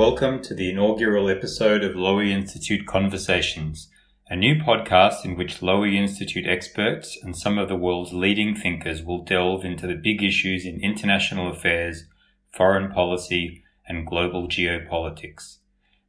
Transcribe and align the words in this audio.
welcome 0.00 0.40
to 0.40 0.54
the 0.54 0.70
inaugural 0.70 1.28
episode 1.28 1.84
of 1.84 1.94
Lowy 1.94 2.30
Institute 2.30 2.86
Conversations, 2.86 3.90
a 4.30 4.34
new 4.34 4.54
podcast 4.54 5.26
in 5.26 5.36
which 5.36 5.60
Lowy 5.60 5.94
Institute 5.94 6.46
experts 6.48 7.18
and 7.22 7.36
some 7.36 7.58
of 7.58 7.68
the 7.68 7.76
world's 7.76 8.14
leading 8.14 8.56
thinkers 8.56 9.02
will 9.02 9.22
delve 9.22 9.62
into 9.62 9.86
the 9.86 9.94
big 9.94 10.22
issues 10.22 10.64
in 10.64 10.82
international 10.82 11.50
affairs, 11.50 12.04
foreign 12.50 12.90
policy, 12.90 13.62
and 13.86 14.06
global 14.06 14.48
geopolitics. 14.48 15.58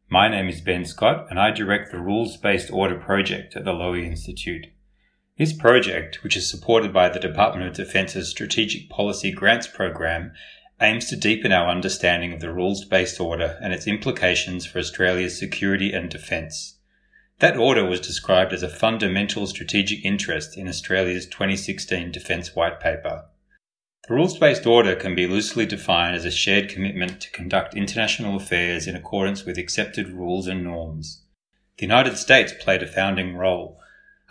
My 0.09 0.29
name 0.29 0.47
is 0.47 0.61
Ben 0.61 0.85
Scott, 0.85 1.27
and 1.29 1.37
I 1.37 1.51
direct 1.51 1.91
the 1.91 1.99
Rules 1.99 2.37
Based 2.37 2.71
Order 2.71 2.95
project 2.95 3.57
at 3.57 3.65
the 3.65 3.73
Lowy 3.73 4.05
Institute. 4.05 4.67
This 5.37 5.51
project, 5.51 6.23
which 6.23 6.37
is 6.37 6.49
supported 6.49 6.93
by 6.93 7.09
the 7.09 7.19
Department 7.19 7.67
of 7.67 7.75
Defense's 7.75 8.29
Strategic 8.29 8.89
Policy 8.89 9.33
Grants 9.33 9.67
Program, 9.67 10.31
aims 10.81 11.07
to 11.09 11.15
deepen 11.15 11.51
our 11.51 11.69
understanding 11.69 12.33
of 12.33 12.39
the 12.39 12.51
rules 12.51 12.83
based 12.83 13.19
order 13.19 13.57
and 13.61 13.71
its 13.73 13.87
implications 13.87 14.65
for 14.65 14.79
Australia's 14.79 15.37
security 15.37 15.93
and 15.93 16.09
defence. 16.09 16.79
That 17.39 17.57
order 17.57 17.85
was 17.85 17.99
described 17.99 18.53
as 18.53 18.61
a 18.63 18.69
fundamental 18.69 19.47
strategic 19.47 20.05
interest 20.05 20.57
in 20.57 20.67
Australia's 20.67 21.25
2016 21.25 22.11
Defence 22.11 22.55
White 22.55 22.79
Paper. 22.79 23.25
The 24.07 24.13
rules 24.13 24.37
based 24.37 24.65
order 24.67 24.95
can 24.95 25.15
be 25.15 25.27
loosely 25.27 25.65
defined 25.65 26.15
as 26.15 26.25
a 26.25 26.31
shared 26.31 26.69
commitment 26.69 27.21
to 27.21 27.31
conduct 27.31 27.75
international 27.75 28.35
affairs 28.35 28.87
in 28.87 28.95
accordance 28.95 29.45
with 29.45 29.57
accepted 29.57 30.09
rules 30.09 30.47
and 30.47 30.63
norms. 30.63 31.23
The 31.77 31.85
United 31.85 32.17
States 32.17 32.53
played 32.59 32.83
a 32.83 32.87
founding 32.87 33.35
role. 33.35 33.80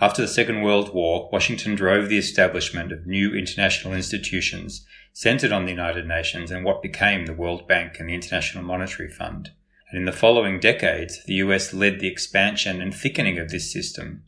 After 0.02 0.22
the 0.22 0.28
Second 0.28 0.62
World 0.62 0.95
War, 0.95 1.28
Washington 1.30 1.74
drove 1.74 2.09
the 2.09 2.16
establishment 2.16 2.90
of 2.90 3.06
new 3.06 3.34
international 3.34 3.92
institutions 3.92 4.87
centered 5.12 5.52
on 5.52 5.66
the 5.66 5.73
United 5.73 6.06
Nations 6.06 6.51
and 6.51 6.65
what 6.65 6.80
became 6.80 7.26
the 7.26 7.34
World 7.34 7.68
Bank 7.68 8.01
and 8.01 8.09
the 8.09 8.15
International 8.15 8.65
Monetary 8.65 9.10
Fund. 9.10 9.51
And 9.90 9.98
in 9.98 10.06
the 10.06 10.12
following 10.12 10.59
decades, 10.59 11.23
the 11.24 11.34
US 11.34 11.74
led 11.74 12.01
the 12.01 12.09
expansion 12.09 12.80
and 12.80 12.95
thickening 12.95 13.38
of 13.38 13.51
this 13.51 13.71
system. 13.71 14.23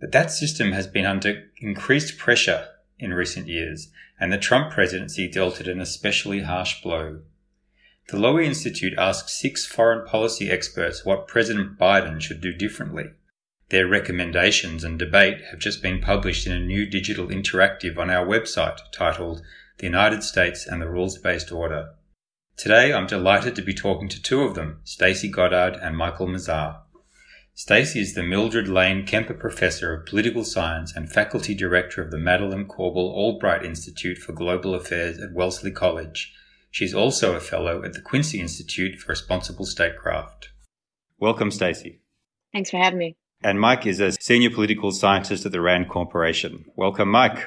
But 0.00 0.12
that 0.12 0.30
system 0.30 0.72
has 0.72 0.86
been 0.86 1.04
under 1.04 1.50
increased 1.58 2.16
pressure 2.16 2.68
in 2.98 3.12
recent 3.12 3.46
years, 3.46 3.90
and 4.18 4.32
the 4.32 4.38
Trump 4.38 4.72
presidency 4.72 5.28
dealt 5.28 5.60
it 5.60 5.68
an 5.68 5.82
especially 5.82 6.40
harsh 6.40 6.80
blow. 6.80 7.20
The 8.08 8.16
Lowy 8.16 8.46
Institute 8.46 8.94
asked 8.96 9.28
six 9.28 9.66
foreign 9.66 10.06
policy 10.06 10.50
experts 10.50 11.04
what 11.04 11.28
President 11.28 11.78
Biden 11.78 12.22
should 12.22 12.40
do 12.40 12.54
differently. 12.54 13.10
Their 13.74 13.88
recommendations 13.88 14.84
and 14.84 14.96
debate 15.00 15.46
have 15.50 15.58
just 15.58 15.82
been 15.82 16.00
published 16.00 16.46
in 16.46 16.52
a 16.52 16.60
new 16.60 16.86
digital 16.86 17.26
interactive 17.26 17.98
on 17.98 18.08
our 18.08 18.24
website 18.24 18.78
titled 18.92 19.42
the 19.78 19.86
United 19.86 20.22
States 20.22 20.64
and 20.64 20.80
the 20.80 20.88
Rules 20.88 21.18
Based 21.18 21.50
Order. 21.50 21.88
Today 22.56 22.92
I'm 22.92 23.08
delighted 23.08 23.56
to 23.56 23.62
be 23.62 23.74
talking 23.74 24.08
to 24.10 24.22
two 24.22 24.42
of 24.42 24.54
them, 24.54 24.80
Stacie 24.84 25.28
Goddard 25.28 25.74
and 25.82 25.96
Michael 25.96 26.28
Mazarr. 26.28 26.82
Stacie 27.56 28.00
is 28.00 28.14
the 28.14 28.22
Mildred 28.22 28.68
Lane 28.68 29.04
Kemper 29.04 29.34
Professor 29.34 29.92
of 29.92 30.06
Political 30.06 30.44
Science 30.44 30.94
and 30.94 31.10
Faculty 31.10 31.52
Director 31.52 32.00
of 32.00 32.12
the 32.12 32.16
Madeleine 32.16 32.68
Korbel 32.68 33.10
Albright 33.10 33.64
Institute 33.64 34.18
for 34.18 34.34
Global 34.34 34.76
Affairs 34.76 35.18
at 35.18 35.32
Wellesley 35.32 35.72
College. 35.72 36.32
She's 36.70 36.94
also 36.94 37.34
a 37.34 37.40
Fellow 37.40 37.82
at 37.82 37.94
the 37.94 38.00
Quincy 38.00 38.38
Institute 38.38 39.00
for 39.00 39.10
Responsible 39.10 39.66
Statecraft. 39.66 40.50
Welcome, 41.18 41.50
Stacie. 41.50 41.98
Thanks 42.52 42.70
for 42.70 42.76
having 42.76 43.00
me. 43.00 43.16
And 43.44 43.60
Mike 43.60 43.84
is 43.84 44.00
a 44.00 44.12
Senior 44.12 44.48
Political 44.48 44.90
Scientist 44.92 45.44
at 45.44 45.52
the 45.52 45.60
RAND 45.60 45.90
Corporation. 45.90 46.64
Welcome, 46.76 47.10
Mike. 47.10 47.46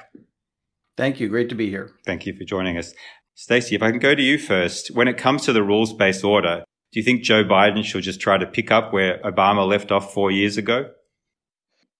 Thank 0.96 1.20
you. 1.20 1.28
Great 1.28 1.50
to 1.50 1.56
be 1.56 1.72
here. 1.72 1.90
Thank 2.06 2.28
you 2.28 2.36
for 2.38 2.44
joining 2.44 2.78
us. 2.78 2.94
Stacie, 3.36 3.76
if 3.76 3.82
I 3.82 3.90
can 3.90 4.00
go 4.00 4.14
to 4.14 4.22
you 4.22 4.38
first, 4.38 4.92
when 4.96 5.08
it 5.08 5.18
comes 5.18 5.46
to 5.46 5.54
the 5.54 5.64
rules 5.64 5.94
based 5.94 6.24
order, 6.24 6.64
do 6.92 7.00
you 7.00 7.04
think 7.04 7.24
Joe 7.24 7.44
Biden 7.44 7.84
should 7.84 8.04
just 8.04 8.22
try 8.22 8.38
to 8.38 8.46
pick 8.46 8.70
up 8.70 8.94
where 8.94 9.20
Obama 9.26 9.68
left 9.68 9.92
off 9.92 10.14
four 10.14 10.30
years 10.30 10.56
ago? 10.58 10.92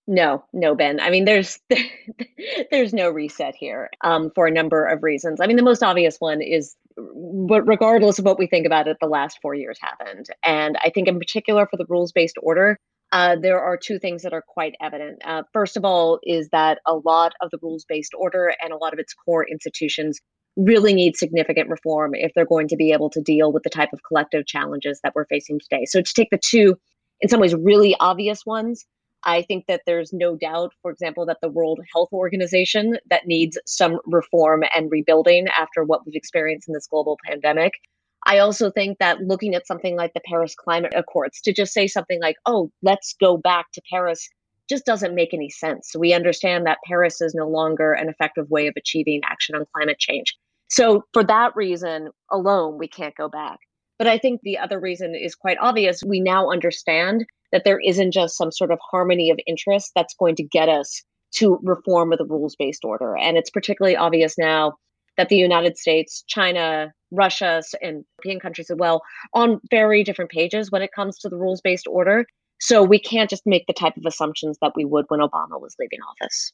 No, 0.06 0.44
no, 0.52 0.76
Ben. 0.76 1.00
I 1.00 1.10
mean, 1.10 1.24
there's 1.24 1.58
there's 2.70 2.94
no 2.94 3.10
reset 3.10 3.56
here 3.56 3.90
um, 4.04 4.30
for 4.32 4.46
a 4.46 4.52
number 4.52 4.86
of 4.86 5.02
reasons. 5.02 5.40
I 5.40 5.48
mean, 5.48 5.56
the 5.56 5.64
most 5.64 5.82
obvious 5.82 6.18
one 6.18 6.40
is, 6.40 6.76
but 6.96 7.66
regardless 7.66 8.20
of 8.20 8.24
what 8.24 8.38
we 8.38 8.46
think 8.46 8.64
about 8.64 8.86
it, 8.86 8.98
the 9.00 9.08
last 9.08 9.40
four 9.42 9.56
years 9.56 9.76
happened, 9.80 10.26
and 10.44 10.76
I 10.84 10.90
think 10.90 11.08
in 11.08 11.18
particular 11.18 11.66
for 11.66 11.76
the 11.76 11.86
rules 11.88 12.12
based 12.12 12.36
order, 12.40 12.78
uh, 13.12 13.36
there 13.36 13.60
are 13.60 13.76
two 13.76 13.98
things 13.98 14.22
that 14.22 14.32
are 14.32 14.44
quite 14.46 14.74
evident. 14.80 15.20
Uh, 15.24 15.42
first 15.52 15.76
of 15.76 15.84
all, 15.84 16.18
is 16.22 16.48
that 16.50 16.78
a 16.86 16.94
lot 16.94 17.32
of 17.40 17.50
the 17.50 17.58
rules 17.62 17.84
based 17.88 18.12
order 18.16 18.52
and 18.62 18.72
a 18.72 18.76
lot 18.76 18.92
of 18.92 18.98
its 18.98 19.14
core 19.14 19.46
institutions 19.48 20.20
really 20.56 20.92
need 20.92 21.16
significant 21.16 21.70
reform 21.70 22.14
if 22.14 22.32
they're 22.34 22.44
going 22.44 22.68
to 22.68 22.76
be 22.76 22.92
able 22.92 23.08
to 23.08 23.22
deal 23.22 23.52
with 23.52 23.62
the 23.62 23.70
type 23.70 23.92
of 23.92 24.00
collective 24.06 24.44
challenges 24.46 25.00
that 25.02 25.14
we're 25.14 25.26
facing 25.26 25.58
today. 25.60 25.84
So, 25.86 26.02
to 26.02 26.14
take 26.14 26.30
the 26.30 26.38
two, 26.38 26.76
in 27.20 27.28
some 27.28 27.40
ways, 27.40 27.54
really 27.54 27.96
obvious 28.00 28.44
ones, 28.44 28.84
I 29.24 29.42
think 29.42 29.66
that 29.66 29.82
there's 29.86 30.12
no 30.12 30.36
doubt, 30.36 30.72
for 30.82 30.90
example, 30.90 31.26
that 31.26 31.38
the 31.40 31.48
World 31.48 31.80
Health 31.92 32.10
Organization 32.12 32.98
that 33.10 33.26
needs 33.26 33.58
some 33.66 33.98
reform 34.06 34.64
and 34.74 34.90
rebuilding 34.90 35.48
after 35.48 35.82
what 35.84 36.04
we've 36.04 36.14
experienced 36.14 36.68
in 36.68 36.74
this 36.74 36.86
global 36.86 37.18
pandemic. 37.24 37.72
I 38.26 38.38
also 38.38 38.70
think 38.70 38.98
that 38.98 39.20
looking 39.22 39.54
at 39.54 39.66
something 39.66 39.96
like 39.96 40.12
the 40.14 40.20
Paris 40.26 40.54
Climate 40.54 40.92
Accords 40.94 41.40
to 41.42 41.52
just 41.52 41.72
say 41.72 41.86
something 41.86 42.20
like, 42.20 42.36
oh, 42.46 42.70
let's 42.82 43.14
go 43.20 43.36
back 43.36 43.66
to 43.72 43.82
Paris 43.90 44.28
just 44.68 44.84
doesn't 44.84 45.14
make 45.14 45.32
any 45.32 45.48
sense. 45.48 45.92
We 45.98 46.12
understand 46.12 46.66
that 46.66 46.78
Paris 46.86 47.20
is 47.20 47.34
no 47.34 47.48
longer 47.48 47.92
an 47.92 48.08
effective 48.08 48.50
way 48.50 48.66
of 48.66 48.74
achieving 48.76 49.22
action 49.24 49.54
on 49.54 49.64
climate 49.74 49.98
change. 49.98 50.36
So, 50.68 51.04
for 51.14 51.24
that 51.24 51.56
reason 51.56 52.10
alone, 52.30 52.76
we 52.78 52.88
can't 52.88 53.16
go 53.16 53.28
back. 53.28 53.58
But 53.98 54.06
I 54.06 54.18
think 54.18 54.42
the 54.42 54.58
other 54.58 54.78
reason 54.78 55.14
is 55.14 55.34
quite 55.34 55.56
obvious. 55.60 56.04
We 56.04 56.20
now 56.20 56.50
understand 56.50 57.24
that 57.50 57.64
there 57.64 57.80
isn't 57.80 58.12
just 58.12 58.36
some 58.36 58.52
sort 58.52 58.70
of 58.70 58.78
harmony 58.90 59.30
of 59.30 59.40
interest 59.46 59.92
that's 59.96 60.14
going 60.14 60.36
to 60.36 60.42
get 60.42 60.68
us 60.68 61.02
to 61.36 61.58
reform 61.62 62.12
of 62.12 62.18
the 62.18 62.26
rules 62.26 62.54
based 62.56 62.84
order. 62.84 63.16
And 63.16 63.36
it's 63.36 63.50
particularly 63.50 63.96
obvious 63.96 64.36
now 64.36 64.74
that 65.16 65.30
the 65.30 65.36
United 65.36 65.78
States, 65.78 66.22
China, 66.28 66.92
Russia 67.10 67.62
and 67.82 68.04
European 68.18 68.40
countries 68.40 68.70
as 68.70 68.76
well 68.76 69.02
on 69.32 69.60
very 69.70 70.04
different 70.04 70.30
pages 70.30 70.70
when 70.70 70.82
it 70.82 70.90
comes 70.92 71.18
to 71.18 71.28
the 71.28 71.36
rules 71.36 71.60
based 71.60 71.86
order. 71.86 72.26
So 72.60 72.82
we 72.82 72.98
can't 72.98 73.30
just 73.30 73.46
make 73.46 73.66
the 73.66 73.72
type 73.72 73.96
of 73.96 74.04
assumptions 74.04 74.58
that 74.60 74.72
we 74.74 74.84
would 74.84 75.04
when 75.08 75.20
Obama 75.20 75.60
was 75.60 75.76
leaving 75.78 76.00
office. 76.10 76.52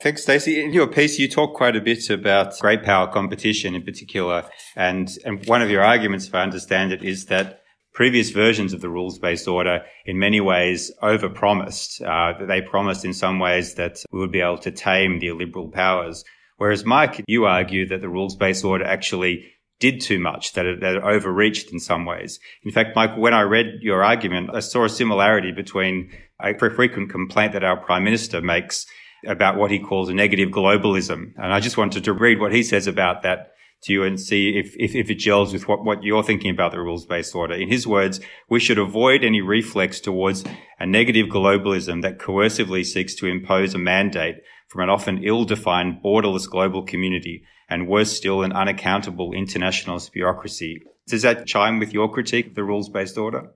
Thanks, 0.00 0.26
Stacie. 0.26 0.62
In 0.62 0.72
your 0.72 0.88
piece, 0.88 1.18
you 1.18 1.28
talk 1.28 1.54
quite 1.54 1.76
a 1.76 1.80
bit 1.80 2.10
about 2.10 2.58
great 2.58 2.82
power 2.82 3.06
competition 3.06 3.74
in 3.74 3.82
particular. 3.82 4.44
And, 4.76 5.10
and 5.24 5.46
one 5.46 5.62
of 5.62 5.70
your 5.70 5.82
arguments, 5.82 6.26
if 6.26 6.34
I 6.34 6.42
understand 6.42 6.92
it, 6.92 7.04
is 7.04 7.26
that 7.26 7.60
previous 7.94 8.30
versions 8.30 8.72
of 8.72 8.80
the 8.80 8.88
rules-based 8.88 9.46
order 9.46 9.84
in 10.06 10.18
many 10.18 10.40
ways 10.40 10.90
overpromised. 11.02 12.02
Uh, 12.02 12.38
that 12.38 12.48
they 12.48 12.60
promised 12.60 13.04
in 13.04 13.12
some 13.12 13.38
ways 13.38 13.74
that 13.74 14.02
we 14.10 14.18
would 14.18 14.32
be 14.32 14.40
able 14.40 14.58
to 14.58 14.70
tame 14.70 15.18
the 15.18 15.28
illiberal 15.28 15.68
powers. 15.68 16.24
Whereas, 16.56 16.84
Mike, 16.84 17.22
you 17.26 17.44
argue 17.44 17.86
that 17.88 18.00
the 18.00 18.08
rules-based 18.08 18.64
order 18.64 18.84
actually 18.84 19.52
did 19.82 20.00
too 20.00 20.20
much, 20.20 20.52
that 20.52 20.64
it, 20.64 20.80
that 20.80 20.94
it 20.94 21.02
overreached 21.02 21.72
in 21.72 21.80
some 21.80 22.04
ways. 22.06 22.38
In 22.62 22.70
fact, 22.70 22.94
Michael, 22.94 23.20
when 23.20 23.34
I 23.34 23.42
read 23.42 23.80
your 23.80 24.04
argument, 24.04 24.50
I 24.54 24.60
saw 24.60 24.84
a 24.84 24.88
similarity 24.88 25.50
between 25.50 26.12
a 26.40 26.56
frequent 26.56 27.10
complaint 27.10 27.52
that 27.52 27.64
our 27.64 27.76
prime 27.76 28.04
minister 28.04 28.40
makes 28.40 28.86
about 29.26 29.56
what 29.56 29.72
he 29.72 29.80
calls 29.80 30.08
a 30.08 30.14
negative 30.14 30.50
globalism. 30.50 31.32
And 31.36 31.52
I 31.52 31.58
just 31.58 31.76
wanted 31.76 32.04
to 32.04 32.12
read 32.12 32.38
what 32.38 32.52
he 32.52 32.62
says 32.62 32.86
about 32.86 33.22
that 33.24 33.48
to 33.82 33.92
you 33.92 34.04
and 34.04 34.20
see 34.20 34.50
if, 34.50 34.76
if, 34.78 34.94
if 34.94 35.10
it 35.10 35.16
gels 35.16 35.52
with 35.52 35.66
what, 35.66 35.84
what 35.84 36.04
you're 36.04 36.22
thinking 36.22 36.52
about 36.52 36.70
the 36.70 36.78
rules 36.78 37.04
based 37.04 37.34
order. 37.34 37.54
In 37.54 37.68
his 37.68 37.84
words, 37.84 38.20
we 38.48 38.60
should 38.60 38.78
avoid 38.78 39.24
any 39.24 39.40
reflex 39.40 39.98
towards 39.98 40.44
a 40.78 40.86
negative 40.86 41.26
globalism 41.26 42.02
that 42.02 42.20
coercively 42.20 42.84
seeks 42.84 43.16
to 43.16 43.26
impose 43.26 43.74
a 43.74 43.78
mandate 43.78 44.36
from 44.68 44.82
an 44.82 44.90
often 44.90 45.24
ill-defined 45.24 46.00
borderless 46.04 46.48
global 46.48 46.84
community 46.84 47.42
and 47.72 47.88
worse 47.88 48.12
still, 48.12 48.42
an 48.42 48.52
unaccountable 48.52 49.32
internationalist 49.32 50.12
bureaucracy. 50.12 50.82
Does 51.08 51.22
that 51.22 51.46
chime 51.46 51.78
with 51.78 51.92
your 51.92 52.12
critique 52.12 52.48
of 52.48 52.54
the 52.54 52.64
rules-based 52.64 53.16
order? 53.16 53.50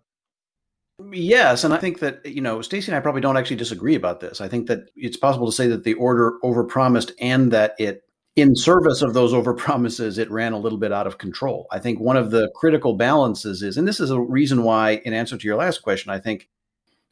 Yes, 1.13 1.63
and 1.63 1.75
I 1.75 1.77
think 1.77 1.99
that 1.99 2.25
you 2.25 2.41
know 2.41 2.59
Stacie 2.61 2.89
and 2.89 2.97
I 2.97 3.01
probably 3.01 3.21
don't 3.21 3.37
actually 3.37 3.57
disagree 3.57 3.95
about 3.95 4.21
this. 4.21 4.41
I 4.41 4.49
think 4.49 4.67
that 4.69 4.91
it's 4.97 5.19
possible 5.19 5.47
to 5.47 5.53
say 5.53 5.69
that 5.69 5.85
the 5.85 5.93
order 5.95 6.39
overpromised 6.43 7.13
and 7.21 7.53
that 7.53 7.75
it 7.79 8.03
in 8.35 8.57
service 8.57 9.03
of 9.03 9.13
those 9.13 9.35
overpromises 9.35 10.19
it 10.19 10.31
ran 10.31 10.55
a 10.55 10.59
little 10.59 10.79
bit 10.79 10.93
out 10.93 11.07
of 11.07 11.19
control. 11.19 11.67
I 11.71 11.81
think 11.81 12.01
one 12.01 12.17
of 12.17 12.31
the 12.31 12.51
critical 12.55 12.95
balances 12.95 13.63
is 13.63 13.77
and 13.77 13.87
this 13.87 14.01
is 14.01 14.11
a 14.11 14.21
reason 14.21 14.63
why 14.63 15.03
in 15.05 15.13
answer 15.13 15.37
to 15.37 15.47
your 15.47 15.57
last 15.57 15.83
question 15.83 16.11
I 16.11 16.19
think 16.19 16.49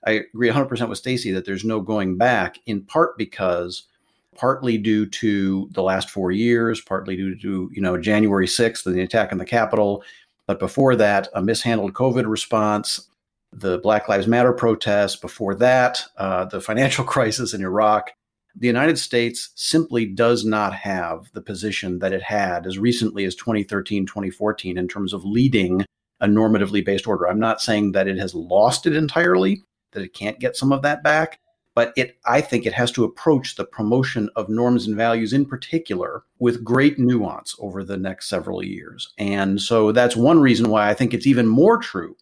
I 0.07 0.13
agree 0.13 0.51
100% 0.51 0.89
with 0.89 1.03
Stacie 1.03 1.35
that 1.35 1.45
there's 1.45 1.65
no 1.65 1.81
going 1.81 2.17
back 2.17 2.59
in 2.65 2.83
part 2.83 3.19
because 3.19 3.87
partly 4.35 4.79
due 4.79 5.07
to 5.07 5.69
the 5.73 5.83
last 5.83 6.11
4 6.11 6.33
years, 6.33 6.81
partly 6.81 7.17
due 7.17 7.39
to 7.41 7.71
you 7.73 7.83
know 7.83 7.99
January 7.99 8.47
6th 8.47 8.87
and 8.87 8.95
the 8.95 9.03
attack 9.03 9.33
on 9.33 9.39
the 9.39 9.45
Capitol, 9.45 10.05
but 10.47 10.59
before 10.59 10.97
that 10.97 11.29
a 11.35 11.43
mishandled 11.43 11.95
COVID 11.95 12.29
response 12.29 13.09
the 13.57 13.79
Black 13.79 14.09
Lives 14.09 14.27
Matter 14.27 14.53
protests, 14.53 15.17
before 15.17 15.55
that, 15.57 16.05
uh, 16.19 16.45
the 16.47 16.61
financial 16.61 17.05
crisis 17.15 17.55
in 17.55 17.63
Iraq, 17.63 18.11
the 18.57 18.67
United 18.67 18.99
States 18.99 19.51
simply 19.55 20.07
does 20.07 20.45
not 20.45 20.75
have 20.75 21.31
the 21.33 21.41
position 21.41 21.99
that 21.99 22.13
it 22.13 22.23
had 22.23 22.67
as 22.67 22.79
recently 22.79 23.25
as 23.25 23.35
2013, 23.35 24.07
2014 24.07 24.79
in 24.79 24.89
terms 24.89 25.13
of 25.13 25.25
leading 25.25 25.85
a 26.21 26.27
normatively 26.27 26.85
based 26.85 27.07
order. 27.07 27.27
I'm 27.27 27.41
not 27.41 27.61
saying 27.61 27.93
that 27.93 28.07
it 28.07 28.17
has 28.19 28.35
lost 28.35 28.87
it 28.87 28.95
entirely, 28.95 29.63
that 29.93 30.03
it 30.03 30.15
can't 30.15 30.39
get 30.39 30.57
some 30.57 30.73
of 30.73 30.83
that 30.83 31.03
back, 31.03 31.41
but 31.75 31.93
it 31.97 32.19
I 32.25 32.41
think 32.41 32.67
it 32.67 32.73
has 32.73 32.91
to 32.93 33.05
approach 33.05 33.57
the 33.57 33.65
promotion 33.65 34.31
of 34.37 34.49
norms 34.49 34.87
and 34.87 34.97
values 34.97 35.33
in 35.33 35.45
particular 35.45 36.25
with 36.39 36.65
great 36.65 36.99
nuance 36.99 37.57
over 37.59 37.85
the 37.85 37.97
next 37.97 38.29
several 38.29 38.63
years. 38.63 39.13
And 39.19 39.61
so 39.61 39.93
that's 39.93 40.17
one 40.17 40.41
reason 40.41 40.71
why 40.71 40.89
I 40.89 40.95
think 40.95 41.13
it's 41.13 41.27
even 41.27 41.47
more 41.47 41.79
true 41.79 42.17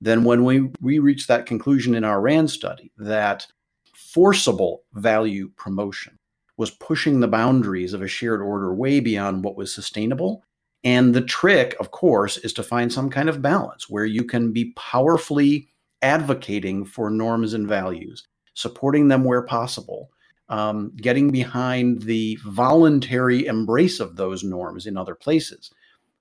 than 0.00 0.24
when 0.24 0.44
we, 0.44 0.68
we 0.80 0.98
reached 0.98 1.28
that 1.28 1.46
conclusion 1.46 1.94
in 1.94 2.02
our 2.04 2.20
RAND 2.20 2.50
study 2.50 2.90
that 2.98 3.46
forcible 3.94 4.82
value 4.94 5.50
promotion 5.56 6.18
was 6.56 6.70
pushing 6.70 7.20
the 7.20 7.28
boundaries 7.28 7.92
of 7.92 8.02
a 8.02 8.08
shared 8.08 8.42
order 8.42 8.74
way 8.74 9.00
beyond 9.00 9.44
what 9.44 9.56
was 9.56 9.74
sustainable. 9.74 10.44
And 10.84 11.14
the 11.14 11.22
trick, 11.22 11.76
of 11.78 11.92
course, 11.92 12.36
is 12.38 12.52
to 12.54 12.62
find 12.62 12.92
some 12.92 13.10
kind 13.10 13.28
of 13.28 13.40
balance 13.40 13.88
where 13.88 14.04
you 14.04 14.24
can 14.24 14.52
be 14.52 14.72
powerfully 14.76 15.68
advocating 16.02 16.84
for 16.84 17.08
norms 17.08 17.54
and 17.54 17.68
values, 17.68 18.26
supporting 18.54 19.08
them 19.08 19.24
where 19.24 19.42
possible, 19.42 20.10
um, 20.48 20.92
getting 20.96 21.30
behind 21.30 22.02
the 22.02 22.38
voluntary 22.44 23.46
embrace 23.46 24.00
of 24.00 24.16
those 24.16 24.44
norms 24.44 24.86
in 24.86 24.96
other 24.96 25.14
places, 25.14 25.70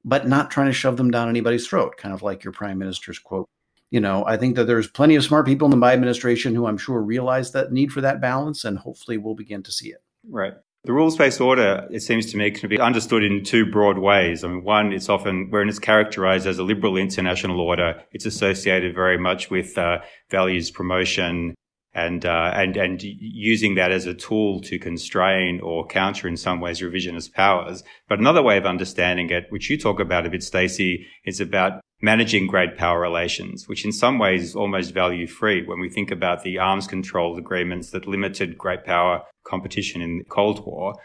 but 0.05 0.27
not 0.27 0.49
trying 0.49 0.67
to 0.67 0.73
shove 0.73 0.97
them 0.97 1.11
down 1.11 1.29
anybody's 1.29 1.67
throat, 1.67 1.97
kind 1.97 2.13
of 2.13 2.23
like 2.23 2.43
your 2.43 2.53
prime 2.53 2.77
minister's 2.77 3.19
quote. 3.19 3.49
You 3.89 3.99
know, 3.99 4.23
I 4.25 4.37
think 4.37 4.55
that 4.55 4.65
there's 4.65 4.87
plenty 4.87 5.15
of 5.15 5.23
smart 5.23 5.45
people 5.45 5.65
in 5.65 5.71
the 5.71 5.77
my 5.77 5.91
administration 5.91 6.55
who 6.55 6.65
I'm 6.65 6.77
sure 6.77 7.01
realize 7.01 7.51
that 7.51 7.73
need 7.73 7.91
for 7.91 7.99
that 8.01 8.21
balance, 8.21 8.63
and 8.63 8.79
hopefully 8.79 9.17
we'll 9.17 9.35
begin 9.35 9.63
to 9.63 9.71
see 9.71 9.89
it. 9.89 10.01
Right. 10.29 10.53
The 10.83 10.93
rules 10.93 11.15
based 11.15 11.39
order, 11.39 11.87
it 11.91 11.99
seems 11.99 12.31
to 12.31 12.37
me, 12.37 12.49
can 12.49 12.67
be 12.67 12.79
understood 12.79 13.23
in 13.23 13.43
two 13.43 13.69
broad 13.69 13.99
ways. 13.99 14.43
I 14.43 14.47
mean, 14.47 14.63
one, 14.63 14.93
it's 14.93 15.09
often, 15.09 15.51
when 15.51 15.69
it's 15.69 15.77
characterized 15.77 16.47
as 16.47 16.57
a 16.57 16.63
liberal 16.63 16.97
international 16.97 17.61
order, 17.61 18.01
it's 18.13 18.25
associated 18.25 18.95
very 18.95 19.17
much 19.17 19.51
with 19.51 19.77
uh, 19.77 19.99
values 20.31 20.71
promotion 20.71 21.53
and, 21.93 22.25
uh, 22.25 22.51
and, 22.55 22.77
and 22.77 23.03
using 23.03 23.75
that 23.75 23.91
as 23.91 24.05
a 24.05 24.13
tool 24.13 24.61
to 24.61 24.79
constrain 24.79 25.59
or 25.61 25.85
counter 25.85 26.27
in 26.27 26.37
some 26.37 26.61
ways 26.61 26.81
revisionist 26.81 27.33
powers. 27.33 27.83
But 28.07 28.19
another 28.19 28.41
way 28.41 28.57
of 28.57 28.65
understanding 28.65 29.29
it, 29.29 29.47
which 29.49 29.69
you 29.69 29.77
talk 29.77 29.99
about 29.99 30.25
a 30.25 30.29
bit, 30.29 30.41
Stacie, 30.41 31.05
is 31.25 31.41
about 31.41 31.81
managing 32.01 32.47
great 32.47 32.77
power 32.77 32.99
relations, 32.99 33.67
which 33.67 33.85
in 33.85 33.91
some 33.91 34.17
ways 34.17 34.43
is 34.43 34.55
almost 34.55 34.93
value 34.93 35.27
free 35.27 35.65
when 35.65 35.79
we 35.79 35.89
think 35.89 36.11
about 36.11 36.43
the 36.43 36.57
arms 36.57 36.87
control 36.87 37.37
agreements 37.37 37.91
that 37.91 38.07
limited 38.07 38.57
great 38.57 38.83
power 38.85 39.21
competition 39.43 40.01
in 40.01 40.17
the 40.17 40.23
Cold 40.23 40.65
War. 40.65 40.95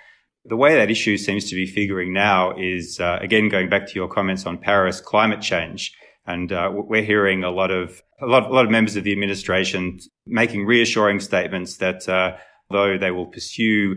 The 0.44 0.56
way 0.56 0.76
that 0.76 0.90
issue 0.90 1.16
seems 1.16 1.50
to 1.50 1.56
be 1.56 1.66
figuring 1.66 2.12
now 2.12 2.56
is, 2.56 3.00
uh, 3.00 3.18
again, 3.20 3.48
going 3.48 3.68
back 3.68 3.88
to 3.88 3.94
your 3.94 4.08
comments 4.08 4.46
on 4.46 4.58
Paris, 4.58 5.00
climate 5.00 5.42
change. 5.42 5.92
And 6.26 6.52
uh, 6.52 6.70
we're 6.72 7.02
hearing 7.02 7.44
a 7.44 7.50
lot 7.50 7.70
of 7.70 8.02
a 8.20 8.26
lot, 8.26 8.44
a 8.44 8.52
lot 8.52 8.64
of 8.64 8.70
members 8.70 8.96
of 8.96 9.04
the 9.04 9.12
administration 9.12 10.00
making 10.26 10.66
reassuring 10.66 11.20
statements 11.20 11.76
that 11.76 12.08
uh, 12.08 12.36
though 12.70 12.98
they 12.98 13.10
will 13.10 13.26
pursue 13.26 13.96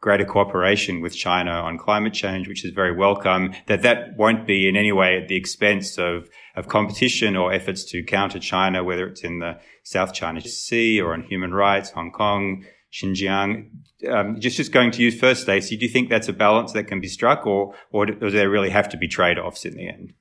greater 0.00 0.24
cooperation 0.24 1.00
with 1.02 1.14
China 1.14 1.50
on 1.50 1.76
climate 1.76 2.14
change, 2.14 2.48
which 2.48 2.64
is 2.64 2.72
very 2.72 2.96
welcome, 2.96 3.54
that 3.66 3.82
that 3.82 4.16
won't 4.16 4.46
be 4.46 4.66
in 4.66 4.76
any 4.76 4.92
way 4.92 5.16
at 5.20 5.28
the 5.28 5.36
expense 5.36 5.98
of, 5.98 6.28
of 6.56 6.68
competition 6.68 7.36
or 7.36 7.52
efforts 7.52 7.84
to 7.84 8.02
counter 8.02 8.38
China, 8.38 8.82
whether 8.82 9.06
it's 9.06 9.22
in 9.22 9.40
the 9.40 9.58
South 9.82 10.14
China 10.14 10.40
Sea 10.40 11.00
or 11.00 11.12
on 11.12 11.22
human 11.22 11.52
rights, 11.52 11.90
Hong 11.90 12.10
Kong, 12.10 12.64
Xinjiang. 12.92 13.70
Um, 14.10 14.40
just, 14.40 14.56
just 14.56 14.72
going 14.72 14.90
to 14.92 15.02
you 15.02 15.12
first, 15.12 15.46
Stacie, 15.46 15.78
do 15.78 15.84
you 15.84 15.92
think 15.92 16.08
that's 16.08 16.28
a 16.28 16.32
balance 16.32 16.72
that 16.72 16.84
can 16.84 17.00
be 17.00 17.08
struck 17.08 17.46
or, 17.46 17.74
or 17.92 18.06
does 18.06 18.32
there 18.32 18.48
really 18.48 18.70
have 18.70 18.88
to 18.88 18.96
be 18.96 19.06
trade-offs 19.06 19.66
in 19.66 19.74
the 19.74 19.86
end? 19.86 20.14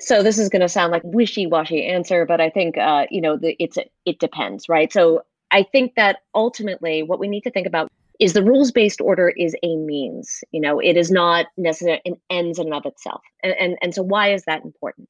So 0.00 0.22
this 0.22 0.38
is 0.38 0.48
going 0.48 0.62
to 0.62 0.68
sound 0.68 0.92
like 0.92 1.02
wishy-washy 1.04 1.84
answer, 1.84 2.24
but 2.24 2.40
I 2.40 2.50
think 2.50 2.78
uh, 2.78 3.06
you 3.10 3.20
know 3.20 3.36
the, 3.36 3.56
it's 3.58 3.76
it 4.04 4.18
depends, 4.18 4.68
right? 4.68 4.92
So 4.92 5.22
I 5.50 5.62
think 5.64 5.94
that 5.96 6.18
ultimately 6.34 7.02
what 7.02 7.18
we 7.18 7.28
need 7.28 7.42
to 7.42 7.50
think 7.50 7.66
about 7.66 7.90
is 8.20 8.32
the 8.32 8.42
rules 8.42 8.72
based 8.72 9.00
order 9.00 9.28
is 9.36 9.54
a 9.62 9.76
means 9.76 10.42
you 10.52 10.60
know 10.60 10.78
it 10.78 10.96
is 10.96 11.10
not 11.10 11.46
necessarily 11.56 12.00
an 12.04 12.14
ends 12.30 12.58
in 12.58 12.66
and 12.66 12.74
of 12.74 12.86
itself. 12.86 13.22
And, 13.42 13.54
and 13.58 13.78
and 13.82 13.94
so 13.94 14.02
why 14.02 14.32
is 14.32 14.44
that 14.44 14.64
important? 14.64 15.08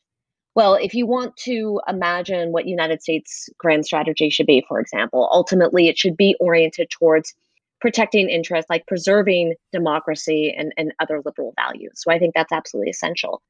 Well 0.54 0.74
if 0.74 0.94
you 0.94 1.06
want 1.06 1.36
to 1.38 1.80
imagine 1.86 2.52
what 2.52 2.66
united 2.66 3.02
states 3.02 3.48
grand 3.58 3.84
strategy 3.84 4.30
should 4.30 4.46
be 4.46 4.64
for 4.68 4.80
example 4.80 5.28
ultimately 5.32 5.88
it 5.88 5.98
should 5.98 6.16
be 6.16 6.34
oriented 6.40 6.88
towards 6.90 7.34
protecting 7.80 8.28
interests 8.28 8.68
like 8.70 8.86
preserving 8.86 9.54
democracy 9.72 10.52
and, 10.56 10.72
and 10.76 10.92
other 10.98 11.20
liberal 11.24 11.52
values. 11.56 11.92
So 11.96 12.10
i 12.10 12.18
think 12.18 12.34
that's 12.34 12.52
absolutely 12.52 12.90
essential 12.90 13.42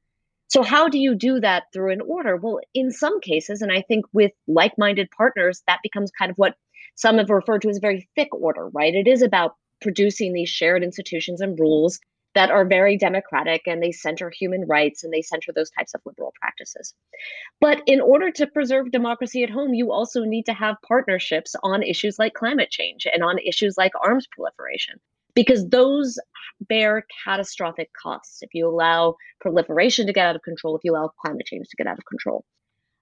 so 0.49 0.63
how 0.63 0.89
do 0.89 0.99
you 0.99 1.15
do 1.15 1.39
that 1.39 1.63
through 1.73 1.91
an 1.91 2.01
order 2.01 2.35
well 2.35 2.59
in 2.73 2.91
some 2.91 3.19
cases 3.21 3.61
and 3.61 3.71
i 3.71 3.81
think 3.81 4.05
with 4.13 4.31
like-minded 4.47 5.09
partners 5.11 5.63
that 5.67 5.79
becomes 5.83 6.11
kind 6.11 6.31
of 6.31 6.37
what 6.37 6.55
some 6.99 7.17
have 7.17 7.29
referred 7.29 7.61
to 7.61 7.69
as 7.69 7.77
a 7.77 7.81
very 7.81 8.09
thick 8.15 8.27
order, 8.35 8.67
right? 8.69 8.93
It 8.93 9.07
is 9.07 9.21
about 9.21 9.55
producing 9.81 10.33
these 10.33 10.49
shared 10.49 10.83
institutions 10.83 11.39
and 11.39 11.57
rules 11.57 11.97
that 12.35 12.51
are 12.51 12.65
very 12.65 12.97
democratic 12.97 13.61
and 13.65 13.81
they 13.81 13.93
center 13.93 14.29
human 14.29 14.65
rights 14.67 15.03
and 15.03 15.11
they 15.11 15.21
center 15.21 15.53
those 15.53 15.71
types 15.71 15.93
of 15.95 16.01
liberal 16.05 16.33
practices. 16.41 16.93
But 17.61 17.81
in 17.87 18.01
order 18.01 18.31
to 18.31 18.45
preserve 18.45 18.91
democracy 18.91 19.43
at 19.43 19.49
home, 19.49 19.73
you 19.73 19.93
also 19.93 20.25
need 20.25 20.45
to 20.47 20.53
have 20.53 20.75
partnerships 20.85 21.55
on 21.63 21.83
issues 21.83 22.19
like 22.19 22.33
climate 22.33 22.69
change 22.69 23.07
and 23.11 23.23
on 23.23 23.39
issues 23.39 23.77
like 23.77 23.93
arms 24.03 24.27
proliferation, 24.29 24.99
because 25.39 25.69
those 25.69 26.19
bear 26.67 27.05
catastrophic 27.23 27.89
costs 28.01 28.39
if 28.41 28.49
you 28.53 28.67
allow 28.67 29.15
proliferation 29.39 30.05
to 30.05 30.11
get 30.11 30.25
out 30.25 30.35
of 30.35 30.41
control, 30.41 30.75
if 30.75 30.83
you 30.83 30.91
allow 30.91 31.09
climate 31.21 31.45
change 31.45 31.65
to 31.69 31.77
get 31.77 31.87
out 31.87 31.97
of 31.97 32.05
control. 32.05 32.43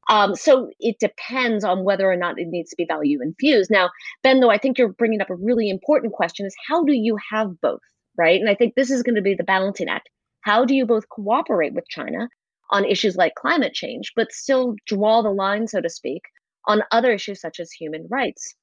Um, 0.10 0.36
so 0.36 0.70
it 0.80 0.98
depends 1.00 1.64
on 1.64 1.84
whether 1.84 2.10
or 2.10 2.16
not 2.16 2.40
it 2.40 2.48
needs 2.48 2.70
to 2.70 2.76
be 2.76 2.86
value 2.86 3.20
infused. 3.22 3.72
Now, 3.72 3.90
Ben, 4.22 4.40
though, 4.40 4.52
I 4.52 4.60
think 4.60 4.78
you're 4.78 4.94
bringing 4.94 5.20
up 5.20 5.32
a 5.32 5.36
really 5.36 5.70
important 5.70 6.14
question: 6.14 6.46
is 6.46 6.56
how 6.68 6.84
do 6.84 6.94
you 6.94 7.18
have 7.32 7.60
both, 7.60 7.82
right? 8.18 8.40
And 8.40 8.50
I 8.50 8.56
think 8.56 8.76
this 8.76 8.92
is 8.92 9.02
going 9.02 9.16
to 9.16 9.22
be 9.22 9.34
the 9.34 9.44
balancing 9.44 9.90
act. 9.90 10.10
How 10.42 10.64
do 10.64 10.76
you 10.76 10.86
both 10.86 11.10
cooperate 11.10 11.74
with 11.74 11.90
China 11.90 12.30
on 12.70 12.86
issues 12.86 13.16
like 13.16 13.34
climate 13.36 13.74
change, 13.74 14.14
but 14.16 14.32
still 14.32 14.76
draw 14.86 15.24
the 15.24 15.32
line, 15.32 15.68
so 15.68 15.82
to 15.82 15.90
speak, 15.90 16.22
on 16.68 16.84
other 16.92 17.12
issues 17.12 17.42
such 17.42 17.60
as 17.60 17.72
human 17.72 18.08
rights? 18.10 18.56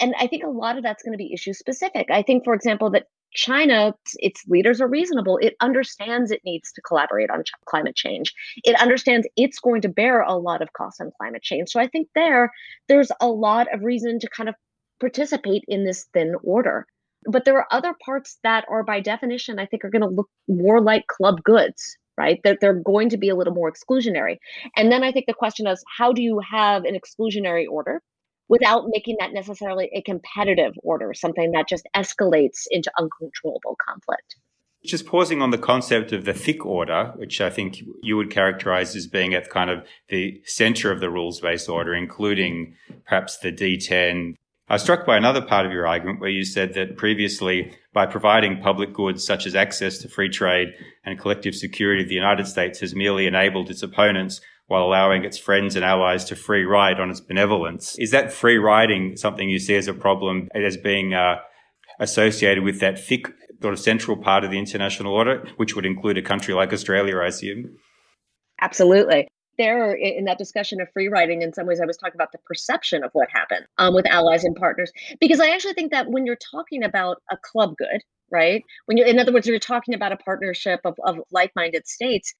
And 0.00 0.14
I 0.18 0.26
think 0.26 0.44
a 0.44 0.50
lot 0.50 0.76
of 0.76 0.82
that's 0.82 1.02
going 1.02 1.12
to 1.12 1.18
be 1.18 1.32
issue 1.32 1.52
specific. 1.52 2.08
I 2.10 2.22
think, 2.22 2.44
for 2.44 2.54
example, 2.54 2.90
that 2.90 3.06
China, 3.32 3.94
its 4.16 4.42
leaders 4.48 4.80
are 4.80 4.88
reasonable. 4.88 5.38
It 5.38 5.54
understands 5.60 6.30
it 6.30 6.40
needs 6.44 6.72
to 6.72 6.82
collaborate 6.82 7.30
on 7.30 7.44
ch- 7.44 7.52
climate 7.66 7.96
change. 7.96 8.34
It 8.64 8.80
understands 8.80 9.28
it's 9.36 9.60
going 9.60 9.82
to 9.82 9.88
bear 9.88 10.22
a 10.22 10.36
lot 10.36 10.62
of 10.62 10.72
costs 10.72 11.00
on 11.00 11.10
climate 11.16 11.42
change. 11.42 11.70
So 11.70 11.80
I 11.80 11.88
think 11.88 12.08
there, 12.14 12.50
there's 12.88 13.12
a 13.20 13.28
lot 13.28 13.72
of 13.72 13.82
reason 13.82 14.18
to 14.20 14.28
kind 14.28 14.48
of 14.48 14.54
participate 15.00 15.64
in 15.68 15.84
this 15.84 16.06
thin 16.12 16.34
order. 16.42 16.86
But 17.26 17.44
there 17.44 17.56
are 17.56 17.66
other 17.70 17.94
parts 18.04 18.38
that 18.44 18.64
are, 18.70 18.82
by 18.82 19.00
definition, 19.00 19.58
I 19.58 19.66
think 19.66 19.84
are 19.84 19.90
going 19.90 20.02
to 20.02 20.08
look 20.08 20.28
more 20.48 20.80
like 20.80 21.06
club 21.06 21.42
goods, 21.42 21.96
right? 22.16 22.40
That 22.44 22.58
they're 22.60 22.74
going 22.74 23.10
to 23.10 23.18
be 23.18 23.28
a 23.28 23.34
little 23.34 23.54
more 23.54 23.70
exclusionary. 23.70 24.38
And 24.76 24.90
then 24.90 25.04
I 25.04 25.12
think 25.12 25.26
the 25.26 25.34
question 25.34 25.66
is 25.66 25.84
how 25.98 26.12
do 26.12 26.22
you 26.22 26.40
have 26.40 26.84
an 26.84 26.98
exclusionary 26.98 27.66
order 27.70 28.00
without 28.50 28.88
making 28.88 29.16
that 29.20 29.32
necessarily 29.32 29.88
a 29.94 30.02
competitive 30.02 30.74
order, 30.82 31.14
something 31.14 31.52
that 31.52 31.68
just 31.68 31.88
escalates 31.96 32.64
into 32.70 32.90
uncontrollable 32.98 33.76
conflict. 33.88 34.36
Just 34.84 35.06
pausing 35.06 35.40
on 35.40 35.50
the 35.50 35.58
concept 35.58 36.12
of 36.12 36.24
the 36.24 36.34
thick 36.34 36.66
order, 36.66 37.12
which 37.16 37.40
I 37.40 37.48
think 37.48 37.80
you 38.02 38.16
would 38.16 38.30
characterize 38.30 38.96
as 38.96 39.06
being 39.06 39.34
at 39.34 39.50
kind 39.50 39.70
of 39.70 39.86
the 40.08 40.42
center 40.44 40.90
of 40.90 41.00
the 41.00 41.10
rules 41.10 41.40
based 41.40 41.68
order, 41.68 41.94
including 41.94 42.74
perhaps 43.06 43.38
the 43.38 43.52
D10. 43.52 44.34
I 44.68 44.74
was 44.74 44.82
struck 44.82 45.06
by 45.06 45.16
another 45.16 45.42
part 45.42 45.66
of 45.66 45.72
your 45.72 45.86
argument 45.86 46.20
where 46.20 46.30
you 46.30 46.44
said 46.44 46.74
that 46.74 46.96
previously, 46.96 47.72
by 47.92 48.06
providing 48.06 48.62
public 48.62 48.92
goods 48.92 49.24
such 49.24 49.46
as 49.46 49.54
access 49.54 49.98
to 49.98 50.08
free 50.08 50.30
trade 50.30 50.68
and 51.04 51.20
collective 51.20 51.54
security, 51.54 52.04
the 52.04 52.14
United 52.14 52.46
States 52.46 52.80
has 52.80 52.94
merely 52.94 53.26
enabled 53.26 53.70
its 53.70 53.82
opponents 53.82 54.40
while 54.70 54.84
allowing 54.84 55.24
its 55.24 55.36
friends 55.36 55.74
and 55.74 55.84
allies 55.84 56.24
to 56.24 56.36
free 56.36 56.64
ride 56.64 57.00
on 57.00 57.10
its 57.10 57.20
benevolence. 57.20 57.98
Is 57.98 58.12
that 58.12 58.32
free 58.32 58.56
riding 58.56 59.16
something 59.16 59.48
you 59.48 59.58
see 59.58 59.74
as 59.74 59.88
a 59.88 59.92
problem 59.92 60.48
as 60.54 60.76
being 60.76 61.12
uh, 61.12 61.38
associated 61.98 62.62
with 62.62 62.78
that 62.78 62.96
thick 63.04 63.26
sort 63.60 63.74
of 63.74 63.80
central 63.80 64.16
part 64.16 64.44
of 64.44 64.52
the 64.52 64.60
international 64.60 65.12
order, 65.12 65.44
which 65.56 65.74
would 65.74 65.84
include 65.84 66.18
a 66.18 66.22
country 66.22 66.54
like 66.54 66.72
Australia, 66.72 67.18
I 67.18 67.26
assume? 67.26 67.78
Absolutely. 68.60 69.26
There, 69.58 69.92
in 69.92 70.26
that 70.26 70.38
discussion 70.38 70.80
of 70.80 70.86
free 70.92 71.08
riding, 71.08 71.42
in 71.42 71.52
some 71.52 71.66
ways, 71.66 71.80
I 71.80 71.84
was 71.84 71.96
talking 71.96 72.14
about 72.14 72.30
the 72.30 72.38
perception 72.46 73.02
of 73.02 73.10
what 73.12 73.26
happened 73.32 73.66
um, 73.78 73.92
with 73.92 74.06
allies 74.06 74.44
and 74.44 74.54
partners. 74.54 74.92
Because 75.20 75.40
I 75.40 75.50
actually 75.50 75.74
think 75.74 75.90
that 75.90 76.08
when 76.08 76.26
you're 76.26 76.38
talking 76.52 76.84
about 76.84 77.16
a 77.32 77.36
club 77.36 77.74
good, 77.76 78.02
right? 78.30 78.62
When 78.86 78.96
you, 78.96 79.04
in 79.04 79.18
other 79.18 79.32
words, 79.32 79.48
you're 79.48 79.58
talking 79.58 79.94
about 79.94 80.12
a 80.12 80.16
partnership 80.16 80.78
of, 80.84 80.94
of 81.04 81.18
like-minded 81.32 81.88
states, 81.88 82.32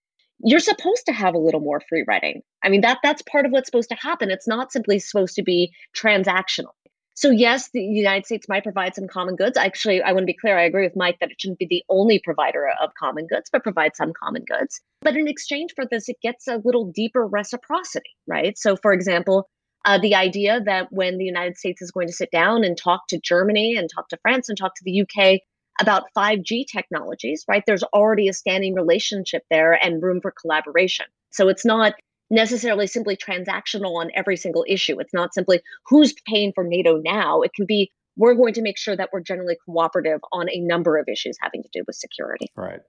you're 0.42 0.60
supposed 0.60 1.04
to 1.06 1.12
have 1.12 1.34
a 1.34 1.38
little 1.38 1.60
more 1.60 1.80
free 1.88 2.04
riding. 2.06 2.42
I 2.62 2.68
mean, 2.68 2.80
that 2.82 2.98
that's 3.02 3.22
part 3.22 3.46
of 3.46 3.52
what's 3.52 3.66
supposed 3.66 3.90
to 3.90 3.96
happen. 3.96 4.30
It's 4.30 4.48
not 4.48 4.72
simply 4.72 4.98
supposed 4.98 5.34
to 5.36 5.42
be 5.42 5.72
transactional. 5.96 6.72
So 7.14 7.30
yes, 7.30 7.68
the 7.74 7.82
United 7.82 8.24
States 8.24 8.48
might 8.48 8.62
provide 8.62 8.94
some 8.94 9.06
common 9.06 9.36
goods. 9.36 9.58
Actually, 9.58 10.00
I 10.00 10.12
want 10.12 10.22
to 10.22 10.26
be 10.26 10.36
clear. 10.40 10.58
I 10.58 10.62
agree 10.62 10.84
with 10.84 10.96
Mike 10.96 11.18
that 11.20 11.30
it 11.30 11.38
shouldn't 11.38 11.58
be 11.58 11.66
the 11.68 11.84
only 11.90 12.18
provider 12.18 12.68
of 12.82 12.94
common 12.98 13.26
goods, 13.26 13.50
but 13.52 13.62
provide 13.62 13.94
some 13.94 14.12
common 14.18 14.44
goods. 14.48 14.80
But 15.02 15.16
in 15.16 15.28
exchange 15.28 15.72
for 15.76 15.84
this, 15.84 16.08
it 16.08 16.16
gets 16.22 16.48
a 16.48 16.62
little 16.64 16.86
deeper 16.86 17.26
reciprocity, 17.26 18.08
right? 18.26 18.56
So, 18.56 18.74
for 18.74 18.94
example, 18.94 19.50
uh, 19.84 19.98
the 19.98 20.14
idea 20.14 20.60
that 20.64 20.88
when 20.90 21.18
the 21.18 21.24
United 21.24 21.58
States 21.58 21.82
is 21.82 21.90
going 21.90 22.06
to 22.06 22.12
sit 22.12 22.30
down 22.30 22.64
and 22.64 22.76
talk 22.76 23.02
to 23.08 23.20
Germany 23.20 23.76
and 23.76 23.90
talk 23.94 24.08
to 24.08 24.18
France 24.22 24.48
and 24.48 24.56
talk 24.56 24.74
to 24.76 24.84
the 24.84 25.02
UK 25.02 25.40
about 25.80 26.04
5G 26.16 26.66
technologies, 26.70 27.44
right? 27.48 27.62
There's 27.66 27.82
already 27.82 28.28
a 28.28 28.32
standing 28.32 28.74
relationship 28.74 29.44
there 29.50 29.72
and 29.84 30.02
room 30.02 30.20
for 30.20 30.32
collaboration. 30.32 31.06
So 31.30 31.48
it's 31.48 31.64
not 31.64 31.94
necessarily 32.30 32.86
simply 32.86 33.16
transactional 33.16 33.96
on 33.96 34.10
every 34.14 34.36
single 34.36 34.64
issue. 34.68 34.98
It's 35.00 35.14
not 35.14 35.34
simply 35.34 35.60
who's 35.86 36.14
paying 36.26 36.52
for 36.54 36.64
NATO 36.64 37.00
now. 37.04 37.42
It 37.42 37.52
can 37.54 37.66
be 37.66 37.90
we're 38.16 38.34
going 38.34 38.54
to 38.54 38.62
make 38.62 38.76
sure 38.76 38.96
that 38.96 39.10
we're 39.12 39.20
generally 39.20 39.56
cooperative 39.64 40.20
on 40.32 40.48
a 40.50 40.60
number 40.60 40.98
of 40.98 41.08
issues 41.08 41.36
having 41.40 41.62
to 41.62 41.68
do 41.72 41.82
with 41.86 41.96
security. 41.96 42.46
Right. 42.54 42.80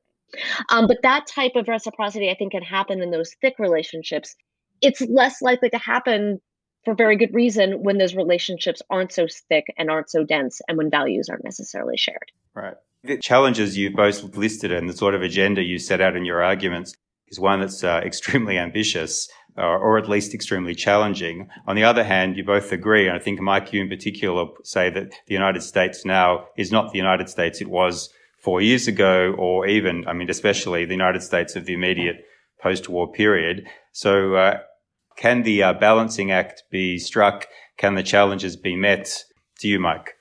Um, 0.69 0.88
but 0.88 0.98
that 1.03 1.27
type 1.27 1.53
of 1.55 1.67
reciprocity, 1.67 2.29
I 2.29 2.36
think, 2.36 2.51
can 2.51 2.63
happen 2.63 3.01
in 3.01 3.12
those 3.12 3.33
thick 3.41 3.55
relationships. 3.60 4.36
It's 4.81 5.01
less 5.01 5.41
likely 5.41 5.69
to 5.69 5.77
happen 5.77 6.41
for 6.83 6.95
very 6.95 7.15
good 7.15 7.33
reason 7.33 7.83
when 7.83 7.98
those 7.98 8.15
relationships 8.15 8.81
aren't 8.89 9.12
so 9.12 9.27
thick 9.50 9.65
and 9.77 9.89
aren't 9.89 10.10
so 10.10 10.24
dense 10.24 10.62
and 10.67 10.77
when 10.77 10.89
values 10.89 11.29
aren't 11.29 11.43
necessarily 11.43 11.98
shared. 11.98 12.31
Right. 12.53 12.75
The 13.03 13.17
challenges 13.17 13.77
you 13.77 13.91
both 13.91 14.24
listed 14.36 14.72
and 14.72 14.89
the 14.89 14.96
sort 14.96 15.15
of 15.15 15.22
agenda 15.22 15.63
you 15.63 15.79
set 15.79 16.01
out 16.01 16.15
in 16.15 16.25
your 16.25 16.43
arguments 16.43 16.93
is 17.29 17.39
one 17.39 17.62
that's 17.62 17.84
uh, 17.84 18.01
extremely 18.05 18.58
ambitious 18.58 19.27
uh, 19.58 19.62
or 19.62 19.98
at 19.98 20.10
least 20.10 20.34
extremely 20.34 20.75
challenging. 20.75 21.50
On 21.67 21.75
the 21.75 21.84
other 21.84 22.03
hand, 22.03 22.38
you 22.38 22.43
both 22.43 22.72
agree, 22.72 23.08
and 23.08 23.15
I 23.15 23.20
think 23.20 23.39
Mike, 23.39 23.74
you 23.74 23.81
in 23.81 23.89
particular, 23.89 24.46
say 24.63 24.89
that 24.89 25.12
the 25.27 25.34
United 25.34 25.62
States 25.62 26.05
now 26.05 26.46
is 26.58 26.72
not 26.72 26.91
the 26.91 26.98
United 26.98 27.29
States 27.29 27.62
it 27.62 27.70
was 27.70 28.10
four 28.41 28.62
years 28.62 28.88
ago, 28.88 29.36
or 29.38 29.67
even, 29.67 30.08
I 30.08 30.13
mean, 30.13 30.29
especially 30.29 30.86
the 30.86 30.93
United 30.93 31.22
States 31.22 31.55
of 31.55 31.65
the 31.65 31.74
immediate 31.74 32.25
post-war 32.62 33.12
period. 33.12 33.67
So, 33.91 34.36
uh, 34.36 34.60
can 35.17 35.43
the 35.43 35.62
uh, 35.62 35.74
balancing 35.74 36.31
act 36.31 36.63
be 36.72 36.98
struck? 36.98 37.48
Can 37.77 37.96
the 37.96 38.03
challenges 38.03 38.55
be 38.55 38.75
met? 38.75 39.24
To 39.60 39.67
you, 39.67 39.79
Mike. 39.79 40.15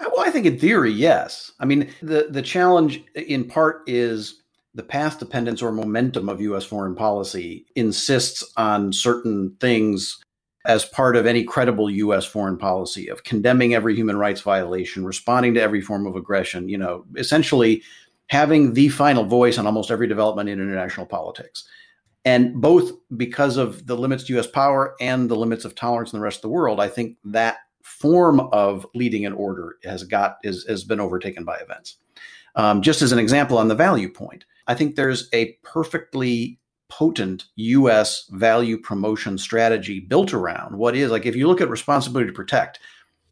Well, 0.00 0.20
I 0.20 0.30
think 0.30 0.46
in 0.46 0.58
theory, 0.58 0.92
yes. 0.92 1.52
I 1.60 1.66
mean, 1.66 1.90
the 2.02 2.28
the 2.30 2.42
challenge 2.42 3.02
in 3.14 3.44
part 3.44 3.82
is 3.86 4.42
the 4.74 4.82
path 4.82 5.18
dependence 5.18 5.62
or 5.62 5.72
momentum 5.72 6.28
of 6.28 6.40
US 6.40 6.64
foreign 6.64 6.94
policy 6.94 7.66
insists 7.74 8.44
on 8.56 8.92
certain 8.92 9.56
things 9.60 10.22
as 10.66 10.84
part 10.84 11.16
of 11.16 11.26
any 11.26 11.42
credible 11.42 11.90
US 11.90 12.24
foreign 12.24 12.56
policy 12.56 13.08
of 13.08 13.24
condemning 13.24 13.74
every 13.74 13.94
human 13.94 14.16
rights 14.16 14.40
violation, 14.40 15.04
responding 15.04 15.54
to 15.54 15.60
every 15.62 15.80
form 15.80 16.06
of 16.06 16.16
aggression, 16.16 16.68
you 16.68 16.78
know, 16.78 17.04
essentially 17.16 17.82
having 18.28 18.74
the 18.74 18.88
final 18.88 19.24
voice 19.24 19.58
on 19.58 19.66
almost 19.66 19.90
every 19.90 20.06
development 20.06 20.48
in 20.48 20.60
international 20.60 21.06
politics. 21.06 21.66
And 22.24 22.60
both 22.60 22.92
because 23.16 23.56
of 23.56 23.86
the 23.86 23.96
limits 23.96 24.24
to 24.24 24.38
US 24.38 24.46
power 24.46 24.94
and 25.00 25.28
the 25.28 25.36
limits 25.36 25.64
of 25.64 25.74
tolerance 25.74 26.12
in 26.12 26.18
the 26.18 26.22
rest 26.22 26.38
of 26.38 26.42
the 26.42 26.48
world, 26.50 26.78
I 26.78 26.88
think 26.88 27.16
that 27.24 27.56
form 27.90 28.40
of 28.52 28.86
leading 28.94 29.26
an 29.26 29.32
order 29.32 29.76
has 29.84 30.04
got 30.04 30.38
is 30.42 30.64
has 30.68 30.84
been 30.84 31.00
overtaken 31.00 31.44
by 31.44 31.56
events. 31.56 31.96
Um, 32.54 32.82
just 32.82 33.02
as 33.02 33.12
an 33.12 33.18
example 33.18 33.58
on 33.58 33.68
the 33.68 33.74
value 33.74 34.08
point, 34.12 34.44
I 34.66 34.74
think 34.74 34.94
there's 34.94 35.28
a 35.32 35.52
perfectly 35.62 36.58
potent 36.88 37.44
US 37.56 38.26
value 38.30 38.78
promotion 38.78 39.38
strategy 39.38 40.00
built 40.00 40.32
around 40.32 40.76
what 40.76 40.96
is 40.96 41.10
like 41.10 41.26
if 41.26 41.36
you 41.36 41.46
look 41.46 41.60
at 41.60 41.70
responsibility 41.70 42.28
to 42.28 42.34
protect, 42.34 42.80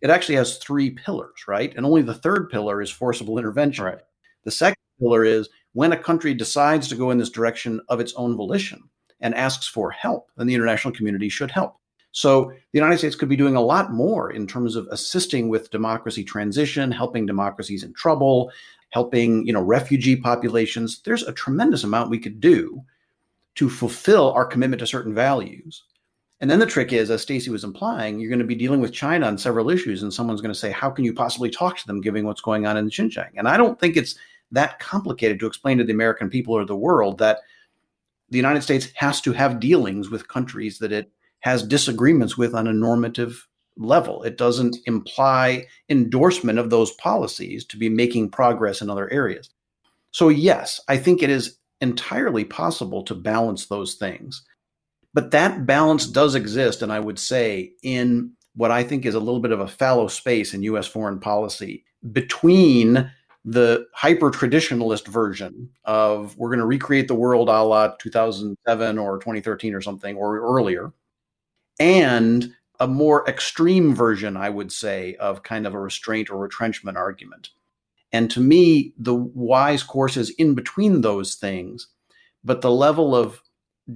it 0.01 0.11
actually 0.11 0.37
has 0.37 0.59
three 0.59 0.91
pillars, 0.91 1.47
right? 1.49 1.75
And 1.77 1.85
only 1.85 2.03
the 2.03 2.15
third 2.15 2.51
pillar 2.51 2.81
is 2.81 2.91
forcible 2.91 3.39
intervention. 3.39 3.85
Right. 3.85 3.99
The 4.45 4.51
second 4.51 4.83
pillar 5.01 5.25
is 5.25 5.49
when 5.73 5.93
a 5.93 5.97
country 5.99 6.35
decides 6.35 6.89
to 6.89 6.97
go 6.97 7.11
in 7.11 7.19
this 7.19 7.31
direction 7.31 7.81
of 7.89 8.01
its 8.01 8.13
own 8.15 8.37
volition 8.37 8.89
and 9.21 9.35
asks 9.35 9.67
for 9.67 9.91
help, 9.91 10.31
then 10.37 10.47
the 10.47 10.55
international 10.55 10.95
community 10.95 11.29
should 11.29 11.51
help. 11.51 11.77
So 12.19 12.47
the 12.73 12.81
United 12.81 12.99
States 12.99 13.15
could 13.15 13.29
be 13.29 13.37
doing 13.37 13.55
a 13.55 13.61
lot 13.61 13.93
more 13.93 14.33
in 14.33 14.49
terms 14.49 14.75
of 14.75 14.89
assisting 14.91 15.49
with 15.49 15.71
democracy 15.71 16.25
transition, 16.25 16.91
helping 16.91 17.27
democracies 17.27 17.85
in 17.85 17.95
trouble, 17.95 18.51
helping 18.91 19.47
you 19.47 19.53
know 19.53 19.63
refugee 19.63 20.17
populations. 20.17 21.01
There's 21.03 21.23
a 21.23 21.33
tremendous 21.33 21.85
amount 21.85 22.11
we 22.11 22.19
could 22.19 22.41
do 22.41 22.83
to 23.55 23.71
fulfill 23.71 24.33
our 24.33 24.45
commitment 24.45 24.81
to 24.81 24.87
certain 24.89 25.15
values. 25.15 25.85
And 26.41 26.51
then 26.51 26.59
the 26.59 26.67
trick 26.67 26.93
is 26.93 27.09
as 27.09 27.25
stacie 27.25 27.51
was 27.51 27.63
implying 27.63 28.19
you're 28.19 28.31
going 28.31 28.41
to 28.41 28.55
be 28.55 28.65
dealing 28.65 28.81
with 28.81 28.93
china 28.93 29.27
on 29.27 29.39
several 29.39 29.71
issues 29.71 30.03
and 30.03 30.13
someone's 30.13 30.41
going 30.41 30.55
to 30.55 30.59
say 30.59 30.73
how 30.73 30.91
can 30.91 31.05
you 31.05 31.13
possibly 31.13 31.51
talk 31.51 31.79
to 31.79 31.87
them 31.87 32.01
given 32.01 32.27
what's 32.27 32.41
going 32.41 32.67
on 32.67 32.77
in 32.77 32.89
xinjiang? 32.89 33.31
And 33.37 33.49
i 33.49 33.57
don't 33.57 33.79
think 33.81 33.97
it's 33.97 34.15
that 34.53 34.79
complicated 34.79 35.41
to 35.41 35.47
explain 35.47 35.79
to 35.79 35.85
the 35.85 35.93
american 35.93 36.31
people 36.31 36.55
or 36.55 36.65
the 36.65 36.77
world 36.77 37.19
that 37.19 37.39
the 38.31 38.39
united 38.39 38.63
states 38.63 38.89
has 38.95 39.21
to 39.23 39.33
have 39.33 39.59
dealings 39.59 40.11
with 40.11 40.29
countries 40.29 40.79
that 40.79 40.93
it 40.93 41.11
has 41.41 41.63
disagreements 41.63 42.37
with 42.37 42.55
on 42.55 42.67
a 42.67 42.73
normative 42.73 43.47
level. 43.77 44.23
It 44.23 44.37
doesn't 44.37 44.77
imply 44.87 45.67
endorsement 45.89 46.59
of 46.59 46.71
those 46.71 46.93
policies 46.93 47.65
to 47.67 47.77
be 47.77 47.89
making 47.89 48.31
progress 48.31 48.83
in 48.83 48.91
other 48.91 49.11
areas. 49.13 49.51
So, 50.11 50.29
yes, 50.29 50.81
I 50.89 50.97
think 50.97 51.23
it 51.23 51.31
is 51.31 51.59
entirely 51.81 52.45
possible 52.45 53.03
to 53.05 53.15
balance 53.15 53.67
those 53.67 53.95
things. 53.95 54.45
But 55.15 55.31
that 55.31 55.65
balance 55.67 56.07
does 56.07 56.35
exist, 56.35 56.83
and 56.83 56.93
I 56.93 57.01
would 57.01 57.19
say, 57.19 57.73
in 57.83 58.33
what 58.55 58.71
I 58.71 58.83
think 58.83 59.07
is 59.07 59.15
a 59.15 59.21
little 59.21 59.41
bit 59.41 59.53
of 59.53 59.61
a 59.61 59.69
fallow 59.69 60.09
space 60.09 60.53
in 60.53 60.63
US 60.65 60.87
foreign 60.87 61.21
policy 61.21 61.85
between 62.13 63.11
the 63.45 63.87
hyper 63.95 64.31
traditionalist 64.31 65.07
version 65.07 65.71
of 65.85 66.37
we're 66.37 66.49
going 66.49 66.59
to 66.59 66.67
recreate 66.67 67.09
the 67.09 67.15
world 67.15 67.49
a 67.49 67.63
la 67.63 67.95
2007 67.99 68.99
or 68.99 69.19
2013 69.19 69.75
or 69.75 69.81
something 69.81 70.17
or 70.17 70.39
earlier, 70.41 70.93
and 71.79 72.53
a 72.81 72.87
more 72.87 73.29
extreme 73.29 73.95
version, 73.95 74.37
I 74.37 74.51
would 74.51 74.71
say, 74.71 75.15
of 75.17 75.43
kind 75.43 75.67
of 75.67 75.75
a 75.75 75.81
restraint 75.81 76.31
or 76.31 76.39
retrenchment 76.39 76.97
argument. 76.97 77.51
And 78.13 78.31
to 78.31 78.41
me, 78.41 78.95
the 78.99 79.15
wise 79.15 79.83
course 79.83 80.17
is 80.17 80.31
in 80.31 80.55
between 80.55 81.01
those 81.01 81.35
things, 81.35 81.89
but 82.45 82.61
the 82.61 82.71
level 82.71 83.15
of 83.15 83.43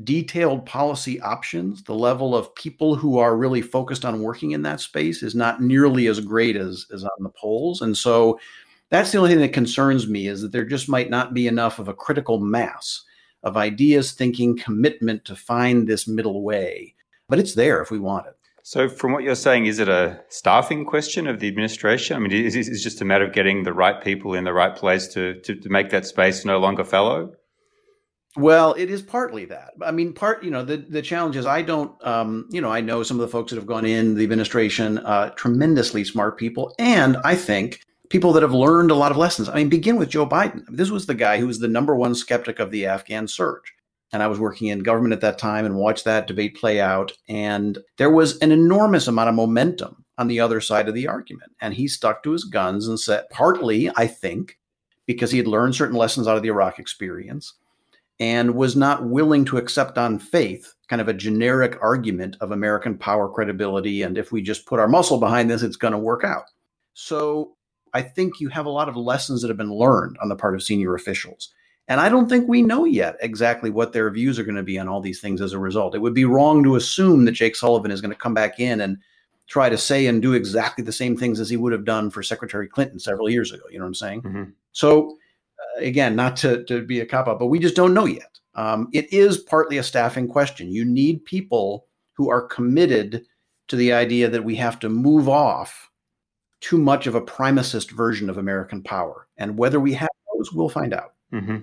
detailed 0.05 0.67
policy 0.67 1.21
options, 1.21 1.83
the 1.85 1.95
level 1.95 2.35
of 2.35 2.55
people 2.55 2.95
who 2.95 3.19
are 3.19 3.37
really 3.37 3.62
focused 3.62 4.05
on 4.05 4.23
working 4.23 4.53
in 4.53 4.62
that 4.62 4.81
space 4.81 5.23
is 5.23 5.35
not 5.35 5.62
nearly 5.62 6.07
as 6.07 6.19
great 6.19 6.57
as, 6.57 6.87
as 6.93 7.05
on 7.05 7.11
the 7.21 7.29
polls. 7.31 7.83
And 7.83 7.97
so 7.97 8.41
that's 8.89 9.12
the 9.12 9.19
only 9.19 9.31
thing 9.31 9.41
that 9.41 9.53
concerns 9.53 10.09
me 10.09 10.27
is 10.27 10.43
that 10.43 10.53
there 10.53 10.65
just 10.65 10.89
might 10.89 11.11
not 11.11 11.35
be 11.35 11.47
enough 11.47 11.79
of 11.79 11.89
a 11.89 11.95
critical 11.95 12.39
mass 12.39 13.03
of 13.43 13.57
ideas, 13.57 14.12
thinking, 14.12 14.57
commitment 14.57 15.25
to 15.25 15.37
find 15.37 15.87
this 15.87 16.07
middle 16.07 16.43
way. 16.43 16.95
But 17.29 17.38
it's 17.38 17.55
there 17.55 17.81
if 17.81 17.91
we 17.91 17.99
want 17.99 18.26
it. 18.26 18.35
So, 18.64 18.88
from 18.88 19.12
what 19.12 19.25
you're 19.25 19.35
saying, 19.35 19.67
is 19.67 19.81
it 19.81 19.88
a 19.88 20.21
staffing 20.29 20.85
question 20.85 21.26
of 21.26 21.41
the 21.41 21.49
administration? 21.49 22.17
I 22.17 22.21
mean, 22.21 22.31
is 22.31 22.55
it 22.55 22.81
just 22.81 23.00
a 23.00 23.05
matter 23.05 23.25
of 23.25 23.33
getting 23.33 23.64
the 23.64 23.73
right 23.73 24.00
people 24.02 24.35
in 24.35 24.45
the 24.45 24.52
right 24.52 24.75
place 24.75 25.09
to, 25.09 25.41
to, 25.41 25.57
to 25.57 25.69
make 25.69 25.91
that 25.91 26.07
space 26.07 26.45
no 26.45 26.59
longer 26.59 26.85
fallow? 26.85 27.33
Well, 28.37 28.73
it 28.75 28.88
is 28.88 29.02
partly 29.02 29.45
that. 29.47 29.73
I 29.83 29.91
mean, 29.91 30.14
part 30.14 30.43
you 30.43 30.50
know 30.50 30.64
the 30.64 30.79
the 30.79 31.02
challenge 31.02 31.37
is 31.37 31.45
I 31.45 31.61
don't 31.61 31.93
um, 32.07 32.49
you 32.50 32.62
know 32.62 32.71
I 32.71 32.81
know 32.81 33.02
some 33.02 33.19
of 33.19 33.21
the 33.21 33.33
folks 33.33 33.50
that 33.50 33.57
have 33.57 33.67
gone 33.67 33.85
in 33.85 34.14
the 34.14 34.23
administration, 34.23 34.99
uh, 34.99 35.31
tremendously 35.31 36.05
smart 36.05 36.38
people, 36.38 36.75
and 36.79 37.19
I 37.25 37.35
think 37.35 37.81
people 38.09 38.33
that 38.33 38.43
have 38.43 38.55
learned 38.55 38.91
a 38.91 38.95
lot 38.95 39.11
of 39.11 39.19
lessons. 39.19 39.50
I 39.50 39.57
mean, 39.57 39.69
begin 39.69 39.97
with 39.97 40.09
Joe 40.09 40.26
Biden. 40.26 40.64
This 40.69 40.91
was 40.91 41.05
the 41.05 41.14
guy 41.14 41.38
who 41.38 41.47
was 41.47 41.59
the 41.59 41.69
number 41.69 41.95
one 41.95 42.14
skeptic 42.14 42.59
of 42.59 42.71
the 42.71 42.87
Afghan 42.87 43.29
surge 43.29 43.75
and 44.12 44.23
I 44.23 44.26
was 44.26 44.38
working 44.38 44.69
in 44.69 44.81
government 44.81 45.14
at 45.14 45.21
that 45.23 45.38
time 45.38 45.64
and 45.64 45.76
watched 45.76 46.04
that 46.04 46.26
debate 46.26 46.57
play 46.57 46.81
out. 46.81 47.12
And 47.28 47.78
there 47.97 48.11
was 48.11 48.38
an 48.38 48.52
enormous 48.52 49.09
amount 49.09 49.31
of 49.31 49.35
momentum 49.35 50.04
on 50.19 50.28
the 50.28 50.40
other 50.40 50.61
side 50.61 50.88
of 50.88 50.95
the 50.95 51.09
argument. 51.09 51.52
And 51.61 51.75
he 51.75 51.88
stuck 51.88 52.23
to 52.23 52.33
his 52.33 52.45
guns 52.45 52.87
and 52.87 53.00
said, 53.00 53.28
partly, 53.31 53.90
I 53.97 54.07
think, 54.07 54.59
because 55.07 55.31
he 55.31 55.38
had 55.38 55.49
learned 55.49 55.75
certain 55.75 55.97
lessons 55.97 56.28
out 56.28 56.37
of 56.37 56.42
the 56.42 56.50
Iraq 56.50 56.78
experience 56.78 57.54
and 58.21 58.54
was 58.54 58.76
not 58.76 59.09
willing 59.09 59.45
to 59.47 59.57
accept 59.57 59.97
on 59.97 60.19
faith 60.19 60.75
kind 60.88 61.00
of 61.00 61.09
a 61.09 61.14
generic 61.14 61.78
argument 61.81 62.37
of 62.40 62.52
American 62.52 62.99
power 62.99 63.28
credibility. 63.28 64.02
And 64.02 64.19
if 64.19 64.31
we 64.31 64.42
just 64.42 64.66
put 64.66 64.78
our 64.78 64.88
muscle 64.88 65.19
behind 65.19 65.50
this, 65.50 65.62
it's 65.62 65.76
going 65.76 65.92
to 65.92 65.99
work 65.99 66.23
out. 66.23 66.45
So 66.92 67.57
I 67.95 68.02
think 68.02 68.40
you 68.40 68.49
have 68.50 68.66
a 68.66 68.71
lot 68.71 68.88
of 68.88 68.97
lessons 68.97 69.40
that 69.40 69.49
have 69.49 69.57
been 69.57 69.73
learned 69.73 70.19
on 70.23 70.28
the 70.28 70.37
part 70.37 70.54
of 70.54 70.62
senior 70.62 70.95
officials. 70.95 71.52
And 71.89 72.01
I 72.01 72.09
don't 72.09 72.29
think 72.29 72.49
we 72.49 72.62
know 72.62 72.85
yet 72.85 73.17
exactly 73.21 73.69
what 73.69 73.93
their 73.93 74.11
views 74.11 74.39
are 74.39 74.45
going 74.45 74.57
to 74.57 74.62
be 74.62 74.79
on 74.79 74.89
all 74.89 75.01
these 75.01 75.21
things 75.21 75.41
as 75.41 75.53
a 75.53 75.59
result. 75.59 75.95
It 75.95 75.99
would 75.99 76.15
be 76.15 76.25
wrong 76.25 76.62
to 76.62 76.77
assume 76.77 77.25
that 77.25 77.33
Jake 77.33 77.57
Sullivan 77.57 77.91
is 77.91 78.01
going 78.01 78.12
to 78.12 78.19
come 78.19 78.35
back 78.35 78.61
in 78.61 78.81
and 78.81 78.99
try 79.49 79.69
to 79.69 79.77
say 79.77 80.07
and 80.07 80.23
do 80.23 80.33
exactly 80.33 80.85
the 80.85 80.93
same 80.93 81.17
things 81.17 81.41
as 81.41 81.51
he 81.51 81.57
would 81.57 81.73
have 81.73 81.85
done 81.85 82.11
for 82.11 82.23
Secretary 82.23 82.69
Clinton 82.69 82.99
several 82.99 83.29
years 83.29 83.53
ago. 83.53 83.65
You 83.71 83.79
know 83.79 83.85
what 83.85 83.89
I'm 83.89 83.95
saying? 83.95 84.23
Mm-hmm. 84.23 84.43
So, 84.73 85.19
uh, 85.59 85.81
again, 85.81 86.17
not 86.17 86.37
to, 86.39 86.65
to 86.65 86.83
be 86.83 87.01
a 87.01 87.07
cop 87.07 87.29
out, 87.29 87.39
but 87.39 87.47
we 87.47 87.59
just 87.59 87.77
don't 87.77 87.95
know 87.95 88.07
yet. 88.07 88.39
Um, 88.55 88.89
it 88.93 89.12
is 89.12 89.39
partly 89.39 89.79
a 89.79 89.83
staffing 89.83 90.29
question. 90.29 90.71
You 90.71 90.85
need 90.85 91.25
people 91.25 91.87
who 92.12 92.31
are 92.31 92.47
committed 92.47 93.27
to 93.69 93.77
the 93.77 93.93
idea 93.93 94.29
that 94.29 94.45
we 94.45 94.55
have 94.57 94.79
to 94.81 94.89
move 94.89 95.29
off 95.29 95.91
too 96.61 96.79
much 96.79 97.07
of 97.07 97.15
a 97.15 97.21
primacist 97.21 97.91
version 97.91 98.31
of 98.31 98.39
American 98.39 98.83
power. 98.83 99.27
And 99.37 99.59
whether 99.59 99.81
we 99.81 99.95
have 99.95 100.09
those, 100.37 100.53
we'll 100.53 100.69
find 100.69 100.95
out. 100.95 101.12
Mm-hmm. 101.33 101.57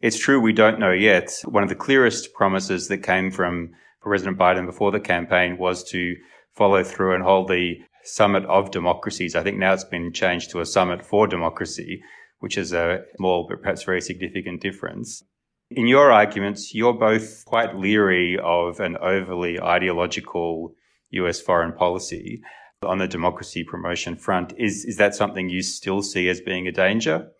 It's 0.00 0.18
true, 0.18 0.40
we 0.40 0.52
don't 0.52 0.78
know 0.78 0.92
yet. 0.92 1.32
One 1.44 1.62
of 1.62 1.68
the 1.68 1.74
clearest 1.74 2.32
promises 2.32 2.88
that 2.88 2.98
came 2.98 3.30
from 3.30 3.70
President 4.02 4.38
Biden 4.38 4.66
before 4.66 4.92
the 4.92 5.00
campaign 5.00 5.58
was 5.58 5.84
to 5.90 6.14
follow 6.54 6.82
through 6.82 7.14
and 7.14 7.24
hold 7.24 7.48
the 7.48 7.76
summit 8.04 8.44
of 8.46 8.70
democracies. 8.70 9.34
I 9.34 9.42
think 9.42 9.58
now 9.58 9.72
it's 9.72 9.84
been 9.84 10.12
changed 10.12 10.50
to 10.50 10.60
a 10.60 10.66
summit 10.66 11.04
for 11.04 11.26
democracy, 11.26 12.00
which 12.38 12.56
is 12.56 12.72
a 12.72 13.02
small 13.16 13.46
but 13.48 13.62
perhaps 13.62 13.82
very 13.82 14.00
significant 14.00 14.60
difference. 14.60 15.22
In 15.70 15.86
your 15.86 16.10
arguments, 16.10 16.74
you're 16.74 16.94
both 16.94 17.44
quite 17.44 17.76
leery 17.76 18.38
of 18.42 18.80
an 18.80 18.96
overly 18.98 19.60
ideological 19.60 20.74
US 21.10 21.40
foreign 21.40 21.72
policy 21.72 22.40
on 22.82 22.98
the 22.98 23.08
democracy 23.08 23.64
promotion 23.64 24.16
front. 24.16 24.54
Is, 24.56 24.84
is 24.84 24.96
that 24.96 25.14
something 25.14 25.48
you 25.48 25.62
still 25.62 26.02
see 26.02 26.28
as 26.28 26.40
being 26.40 26.66
a 26.66 26.72
danger? 26.72 27.30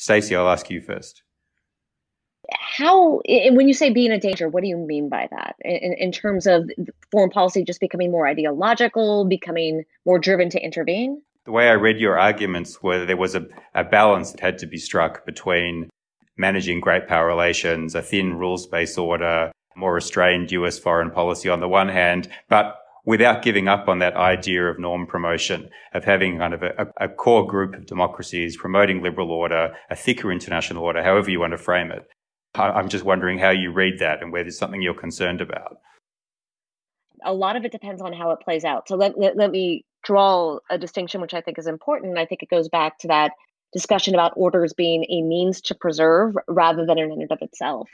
Stacie, 0.00 0.36
I'll 0.36 0.48
ask 0.48 0.70
you 0.70 0.80
first. 0.80 1.22
How, 2.52 3.20
when 3.26 3.68
you 3.68 3.74
say 3.74 3.90
being 3.90 4.10
a 4.10 4.18
danger, 4.18 4.48
what 4.48 4.62
do 4.62 4.68
you 4.68 4.78
mean 4.78 5.08
by 5.08 5.28
that? 5.30 5.56
In, 5.60 5.92
in 5.92 6.10
terms 6.10 6.46
of 6.46 6.70
foreign 7.12 7.30
policy 7.30 7.62
just 7.62 7.80
becoming 7.80 8.10
more 8.10 8.26
ideological, 8.26 9.26
becoming 9.26 9.84
more 10.06 10.18
driven 10.18 10.48
to 10.50 10.60
intervene? 10.64 11.22
The 11.44 11.52
way 11.52 11.68
I 11.68 11.72
read 11.72 12.00
your 12.00 12.18
arguments 12.18 12.82
were 12.82 13.04
there 13.04 13.16
was 13.16 13.34
a, 13.34 13.46
a 13.74 13.84
balance 13.84 14.32
that 14.32 14.40
had 14.40 14.58
to 14.58 14.66
be 14.66 14.78
struck 14.78 15.26
between 15.26 15.90
managing 16.36 16.80
great 16.80 17.06
power 17.06 17.26
relations, 17.26 17.94
a 17.94 18.02
thin 18.02 18.34
rules 18.34 18.66
based 18.66 18.98
order, 18.98 19.52
more 19.76 19.92
restrained 19.92 20.50
US 20.52 20.78
foreign 20.78 21.10
policy 21.10 21.48
on 21.48 21.60
the 21.60 21.68
one 21.68 21.88
hand, 21.88 22.28
but 22.48 22.79
without 23.04 23.42
giving 23.42 23.68
up 23.68 23.88
on 23.88 23.98
that 23.98 24.16
idea 24.16 24.64
of 24.64 24.78
norm 24.78 25.06
promotion, 25.06 25.68
of 25.94 26.04
having 26.04 26.38
kind 26.38 26.54
of 26.54 26.62
a, 26.62 26.86
a, 26.98 27.08
core 27.08 27.46
group 27.46 27.74
of 27.74 27.86
democracies 27.86 28.56
promoting 28.56 29.02
liberal 29.02 29.30
order, 29.30 29.74
a 29.90 29.96
thicker 29.96 30.30
international 30.30 30.84
order, 30.84 31.02
however 31.02 31.30
you 31.30 31.40
want 31.40 31.52
to 31.52 31.58
frame 31.58 31.90
it. 31.90 32.06
I'm 32.54 32.88
just 32.88 33.04
wondering 33.04 33.38
how 33.38 33.50
you 33.50 33.72
read 33.72 34.00
that 34.00 34.22
and 34.22 34.32
whether 34.32 34.48
it's 34.48 34.58
something 34.58 34.82
you're 34.82 34.94
concerned 34.94 35.40
about. 35.40 35.78
A 37.24 37.32
lot 37.32 37.56
of 37.56 37.64
it 37.64 37.72
depends 37.72 38.02
on 38.02 38.12
how 38.12 38.30
it 38.32 38.40
plays 38.40 38.64
out. 38.64 38.88
So 38.88 38.96
let, 38.96 39.18
let, 39.18 39.36
let 39.36 39.50
me 39.50 39.84
draw 40.02 40.58
a 40.68 40.78
distinction, 40.78 41.20
which 41.20 41.34
I 41.34 41.40
think 41.40 41.58
is 41.58 41.66
important. 41.66 42.18
I 42.18 42.26
think 42.26 42.42
it 42.42 42.50
goes 42.50 42.68
back 42.68 42.98
to 43.00 43.08
that 43.08 43.32
discussion 43.72 44.14
about 44.14 44.32
orders 44.36 44.72
being 44.72 45.04
a 45.04 45.22
means 45.22 45.60
to 45.62 45.74
preserve 45.74 46.34
rather 46.48 46.84
than 46.84 46.98
an 46.98 47.12
end 47.12 47.30
of 47.30 47.38
itself. 47.40 47.88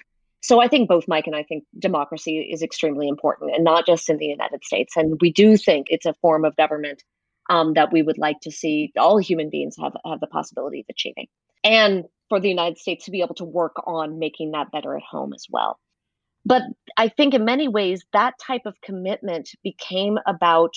So 0.47 0.61
I 0.61 0.69
think 0.69 0.89
both 0.89 1.09
Mike 1.09 1.27
and 1.27 1.35
I 1.35 1.43
think 1.43 1.65
democracy 1.77 2.39
is 2.39 2.63
extremely 2.63 3.09
important, 3.09 3.53
and 3.53 3.65
not 3.65 3.85
just 3.85 4.09
in 4.09 4.19
the 4.19 4.27
United 4.27 4.65
States. 4.65 4.97
And 4.97 5.21
we 5.21 5.33
do 5.33 5.57
think 5.57 5.89
it's 5.91 6.07
a 6.07 6.15
form 6.23 6.45
of 6.45 6.55
government 6.55 7.03
um, 7.51 7.75
that 7.75 7.91
we 7.93 8.03
would 8.03 8.17
like 8.17 8.39
to 8.43 8.53
see 8.53 8.93
all 8.97 9.19
human 9.19 9.51
beings 9.51 9.75
have 9.83 9.95
have 10.09 10.21
the 10.21 10.29
possibility 10.29 10.79
of 10.79 10.87
achieving, 10.89 11.27
and 11.65 12.05
for 12.29 12.39
the 12.39 12.49
United 12.49 12.79
States 12.79 13.07
to 13.07 13.11
be 13.11 13.23
able 13.23 13.35
to 13.35 13.45
work 13.45 13.75
on 13.89 14.21
making 14.21 14.53
that 14.53 14.71
better 14.71 14.97
at 14.97 15.03
home 15.03 15.33
as 15.35 15.47
well. 15.51 15.81
But 16.45 16.63
I 16.97 17.09
think 17.09 17.35
in 17.35 17.45
many 17.45 17.67
ways 17.67 18.05
that 18.13 18.35
type 18.39 18.67
of 18.67 18.81
commitment 18.83 19.51
became 19.65 20.17
about 20.27 20.75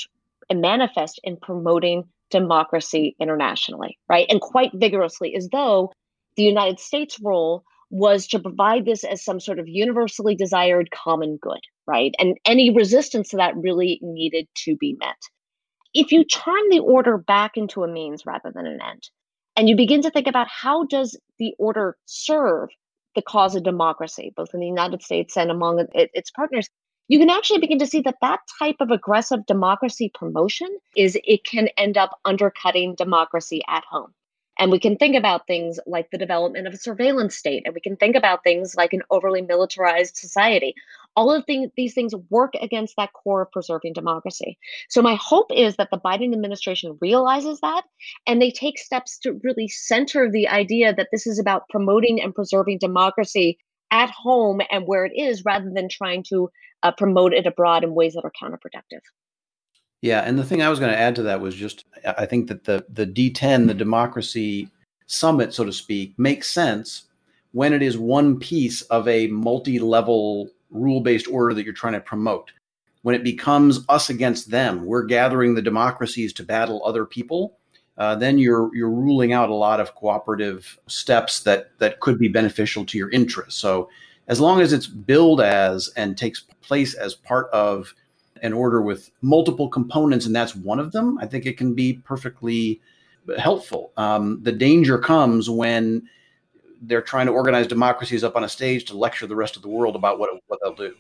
and 0.50 0.62
manifest 0.62 1.20
in 1.24 1.38
promoting 1.38 2.06
democracy 2.32 3.16
internationally, 3.20 4.00
right? 4.10 4.26
And 4.32 4.42
quite 4.42 4.72
vigorously, 4.74 5.36
as 5.36 5.48
though 5.52 5.92
the 6.38 6.44
United 6.44 6.80
States' 6.80 7.20
role 7.22 7.64
was 7.90 8.28
to 8.28 8.40
provide 8.40 8.86
this 8.86 9.04
as 9.04 9.24
some 9.24 9.40
sort 9.40 9.60
of 9.60 9.68
universally 9.68 10.36
desired 10.36 10.92
common 10.92 11.38
good, 11.42 11.62
right? 11.88 12.14
And 12.20 12.38
any 12.46 12.70
resistance 12.70 13.30
to 13.30 13.38
that 13.38 13.56
really 13.58 14.00
needed 14.02 14.48
to 14.66 14.76
be 14.78 14.96
met. 15.00 15.18
If 15.94 16.12
you 16.12 16.24
turn 16.24 16.70
the 16.70 16.80
order 16.80 17.18
back 17.18 17.54
into 17.56 17.84
a 17.84 17.88
means 17.88 18.26
rather 18.26 18.52
than 18.54 18.68
an 18.68 18.80
end, 18.82 19.10
and 19.56 19.68
you 19.68 19.76
begin 19.76 20.02
to 20.04 20.12
think 20.12 20.28
about 20.28 20.48
how 20.48 20.86
does 20.86 21.20
the 21.40 21.54
order 21.58 21.98
serve 22.06 22.70
the 23.16 23.24
cause 23.24 23.56
of 23.56 23.64
democracy, 23.64 24.32
both 24.36 24.54
in 24.54 24.60
the 24.60 24.68
United 24.68 25.02
States 25.02 25.36
and 25.36 25.50
among 25.50 25.86
its 25.94 26.30
partners, 26.30 26.70
you 27.08 27.18
can 27.18 27.32
actually 27.32 27.60
begin 27.60 27.80
to 27.80 27.88
see 27.88 28.02
that 28.02 28.18
that 28.22 28.40
type 28.60 28.76
of 28.80 28.92
aggressive 28.92 29.46
democracy 29.48 30.12
promotion 30.14 30.70
is 30.96 31.18
it 31.24 31.44
can 31.44 31.70
end 31.76 31.98
up 31.98 32.20
undercutting 32.24 32.94
democracy 32.94 33.62
at 33.68 33.84
home. 33.90 34.14
And 34.60 34.72
we 34.72 34.80
can 34.80 34.98
think 34.98 35.16
about 35.16 35.48
things 35.48 35.80
like 35.88 36.12
the 36.12 36.18
development 36.18 36.68
of 36.68 36.74
a 36.74 36.78
surveillance 36.78 37.36
state, 37.36 37.64
and 37.66 37.74
we 37.74 37.80
can 37.80 37.96
think 37.96 38.16
about 38.16 38.44
things 38.44 38.76
like 38.76 38.92
an 38.92 39.02
overly 39.10 39.42
militarized 39.42 40.18
society. 40.18 40.76
All 41.16 41.32
of 41.34 41.46
the, 41.48 41.68
these 41.78 41.94
things 41.94 42.14
work 42.30 42.54
against 42.62 42.96
that 42.98 43.14
core 43.14 43.44
of 43.44 43.52
preserving 43.52 43.94
democracy. 43.94 44.58
So, 44.90 45.02
my 45.02 45.16
hope 45.16 45.52
is 45.54 45.78
that 45.78 45.90
the 45.92 45.98
Biden 45.98 46.34
administration 46.34 46.98
realizes 47.00 47.62
that 47.62 47.84
and 48.28 48.42
they 48.42 48.52
take 48.52 48.78
steps 48.78 49.18
to 49.20 49.40
really 49.44 49.70
center 49.70 50.30
the 50.30 50.48
idea 50.50 50.94
that 50.94 51.08
this 51.12 51.26
is 51.26 51.40
about 51.40 51.70
promoting 51.70 52.22
and 52.22 52.36
preserving 52.36 52.80
democracy 52.80 53.58
at 53.92 54.12
home 54.12 54.62
and 54.70 54.86
where 54.86 55.06
it 55.06 55.14
is 55.16 55.46
rather 55.46 55.72
than 55.74 55.88
trying 55.90 56.24
to 56.30 56.50
uh, 56.84 56.92
promote 56.92 57.34
it 57.34 57.48
abroad 57.48 57.84
in 57.84 57.96
ways 57.96 58.14
that 58.14 58.24
are 58.24 58.32
counterproductive. 58.42 59.02
Yeah, 60.02 60.22
and 60.22 60.40
the 60.40 60.44
thing 60.44 60.62
I 60.62 60.70
was 60.70 60.80
going 60.80 60.92
to 60.92 60.98
add 61.00 61.16
to 61.16 61.24
that 61.24 61.42
was 61.42 61.56
just 61.56 61.86
I 62.06 62.26
think 62.26 62.48
that 62.48 62.64
the 62.64 62.86
the 62.90 63.06
D10, 63.06 63.68
the 63.68 63.74
democracy 63.74 64.70
summit, 65.08 65.54
so 65.54 65.66
to 65.66 65.74
speak, 65.74 66.18
makes 66.18 66.50
sense 66.50 67.04
when 67.52 67.74
it 67.74 67.82
is 67.82 67.98
one 67.98 68.40
piece 68.40 68.82
of 68.84 69.08
a 69.08 69.28
multi-level 69.28 70.50
rule-based 70.70 71.28
order 71.28 71.54
that 71.54 71.66
you're 71.66 71.74
trying 71.74 71.94
to 71.94 72.00
promote. 72.00 72.52
When 73.02 73.16
it 73.16 73.24
becomes 73.24 73.80
us 73.90 74.10
against 74.10 74.52
them, 74.52 74.86
we're 74.86 75.06
gathering 75.06 75.56
the 75.56 75.62
democracies 75.62 76.32
to 76.34 76.44
battle 76.44 76.82
other 76.86 77.06
people. 77.06 77.58
Uh, 77.98 78.16
then 78.16 78.38
you're 78.38 78.74
you're 78.74 78.90
ruling 78.90 79.34
out 79.34 79.50
a 79.50 79.54
lot 79.56 79.82
of 79.82 79.96
cooperative 79.96 80.80
steps 80.88 81.42
that 81.42 81.78
that 81.80 82.00
could 82.00 82.18
be 82.18 82.30
beneficial 82.30 82.86
to 82.86 82.98
your 82.98 83.10
interests. 83.10 83.60
So 83.60 83.90
as 84.30 84.40
long 84.40 84.62
as 84.62 84.72
it's 84.72 84.88
billed 84.88 85.42
as 85.42 85.90
and 85.98 86.18
takes 86.18 86.42
place 86.62 86.94
as 86.94 87.16
part 87.16 87.50
of 87.52 87.94
an 88.42 88.54
order 88.54 88.82
with 88.82 89.12
multiple 89.22 89.70
components, 89.70 90.26
and 90.26 90.36
that's 90.36 90.56
one 90.56 90.80
of 90.80 90.92
them, 90.92 91.18
I 91.20 91.26
think 91.26 91.46
it 91.46 91.58
can 91.58 91.74
be 91.74 91.94
perfectly 91.94 92.82
helpful. 93.38 93.92
Um, 93.98 94.40
the 94.42 94.52
danger 94.52 94.98
comes 94.98 95.50
when 95.50 96.04
they're 96.82 97.02
trying 97.02 97.26
to 97.26 97.32
organize 97.32 97.68
democracies 97.68 98.24
up 98.24 98.36
on 98.36 98.44
a 98.44 98.50
stage 98.50 98.86
to 98.86 98.98
lecture 98.98 99.28
the 99.28 99.36
rest 99.36 99.56
of 99.56 99.62
the 99.62 99.68
world 99.68 99.96
about 99.96 100.20
what, 100.20 100.30
what 100.48 100.60
they'll 100.64 100.76
do. 100.76 100.96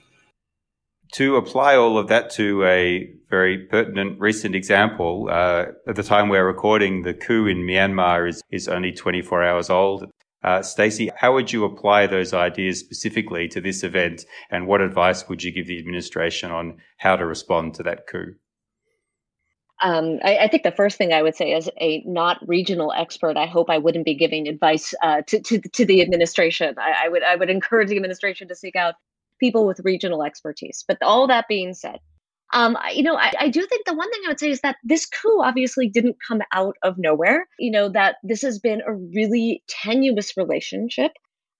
To 1.13 1.37
apply 1.37 1.75
all 1.75 1.97
of 1.97 2.07
that 2.09 2.29
to 2.31 2.63
a 2.65 3.11
very 3.29 3.65
pertinent 3.65 4.19
recent 4.19 4.53
example, 4.53 5.27
uh, 5.31 5.65
at 5.87 5.95
the 5.95 6.03
time 6.03 6.29
we're 6.29 6.45
recording, 6.45 7.01
the 7.01 7.15
coup 7.15 7.47
in 7.47 7.59
Myanmar 7.59 8.29
is, 8.29 8.43
is 8.51 8.67
only 8.67 8.91
24 8.91 9.43
hours 9.43 9.69
old. 9.71 10.11
Uh, 10.43 10.59
Stacie, 10.59 11.09
how 11.15 11.33
would 11.33 11.51
you 11.51 11.65
apply 11.65 12.07
those 12.07 12.33
ideas 12.33 12.79
specifically 12.79 13.47
to 13.49 13.59
this 13.59 13.83
event, 13.83 14.25
and 14.49 14.67
what 14.67 14.79
advice 14.81 15.27
would 15.27 15.43
you 15.43 15.51
give 15.51 15.67
the 15.67 15.77
administration 15.77 16.51
on 16.51 16.77
how 16.97 17.17
to 17.17 17.25
respond 17.25 17.73
to 17.73 17.83
that 17.83 18.07
coup? 18.07 18.35
Um, 19.81 20.19
I, 20.23 20.37
I, 20.39 20.47
think 20.47 20.63
the 20.63 20.71
first 20.71 20.97
thing 20.97 21.13
I 21.13 21.21
would 21.21 21.35
say, 21.35 21.53
as 21.53 21.69
a 21.79 22.03
not 22.05 22.37
regional 22.47 22.91
expert, 22.91 23.37
I 23.37 23.45
hope 23.45 23.69
I 23.69 23.77
wouldn't 23.77 24.05
be 24.05 24.13
giving 24.13 24.47
advice 24.47 24.93
uh, 25.01 25.21
to, 25.27 25.39
to, 25.39 25.59
to 25.59 25.85
the 25.85 26.01
administration. 26.01 26.75
I, 26.77 27.05
I 27.05 27.09
would 27.09 27.23
I 27.23 27.35
would 27.35 27.49
encourage 27.49 27.87
the 27.87 27.95
administration 27.95 28.49
to 28.49 28.55
seek 28.55 28.75
out 28.75 28.95
people 29.39 29.65
with 29.65 29.79
regional 29.85 30.23
expertise. 30.23 30.83
But 30.85 30.97
all 31.01 31.27
that 31.27 31.47
being 31.47 31.73
said, 31.73 31.99
um, 32.51 32.77
you 32.93 33.03
know, 33.03 33.15
I, 33.15 33.31
I 33.39 33.49
do 33.49 33.65
think 33.65 33.85
the 33.85 33.93
one 33.93 34.09
thing 34.11 34.21
I 34.25 34.29
would 34.29 34.39
say 34.39 34.49
is 34.49 34.61
that 34.61 34.77
this 34.83 35.05
coup 35.05 35.41
obviously 35.41 35.87
didn't 35.87 36.17
come 36.25 36.41
out 36.51 36.75
of 36.83 36.97
nowhere. 36.97 37.47
You 37.59 37.71
know, 37.71 37.89
that 37.89 38.17
this 38.23 38.41
has 38.41 38.59
been 38.59 38.81
a 38.81 38.93
really 38.93 39.63
tenuous 39.67 40.35
relationship 40.35 41.11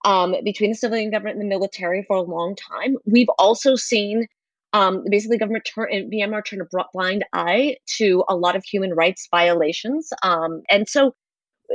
um, 0.05 0.35
between 0.43 0.71
the 0.71 0.77
civilian 0.77 1.11
government 1.11 1.35
and 1.39 1.43
the 1.43 1.49
military 1.49 2.03
for 2.07 2.17
a 2.17 2.21
long 2.21 2.55
time. 2.55 2.95
We've 3.05 3.29
also 3.37 3.75
seen 3.75 4.25
um, 4.73 5.03
basically 5.09 5.37
government 5.37 5.65
turn 5.65 5.89
Myanmar 6.11 6.45
turn 6.45 6.61
a 6.61 6.83
blind 6.93 7.25
eye 7.33 7.77
to 7.97 8.23
a 8.29 8.35
lot 8.35 8.55
of 8.55 8.63
human 8.63 8.93
rights 8.93 9.27
violations. 9.31 10.09
Um, 10.23 10.61
and 10.69 10.87
so 10.87 11.15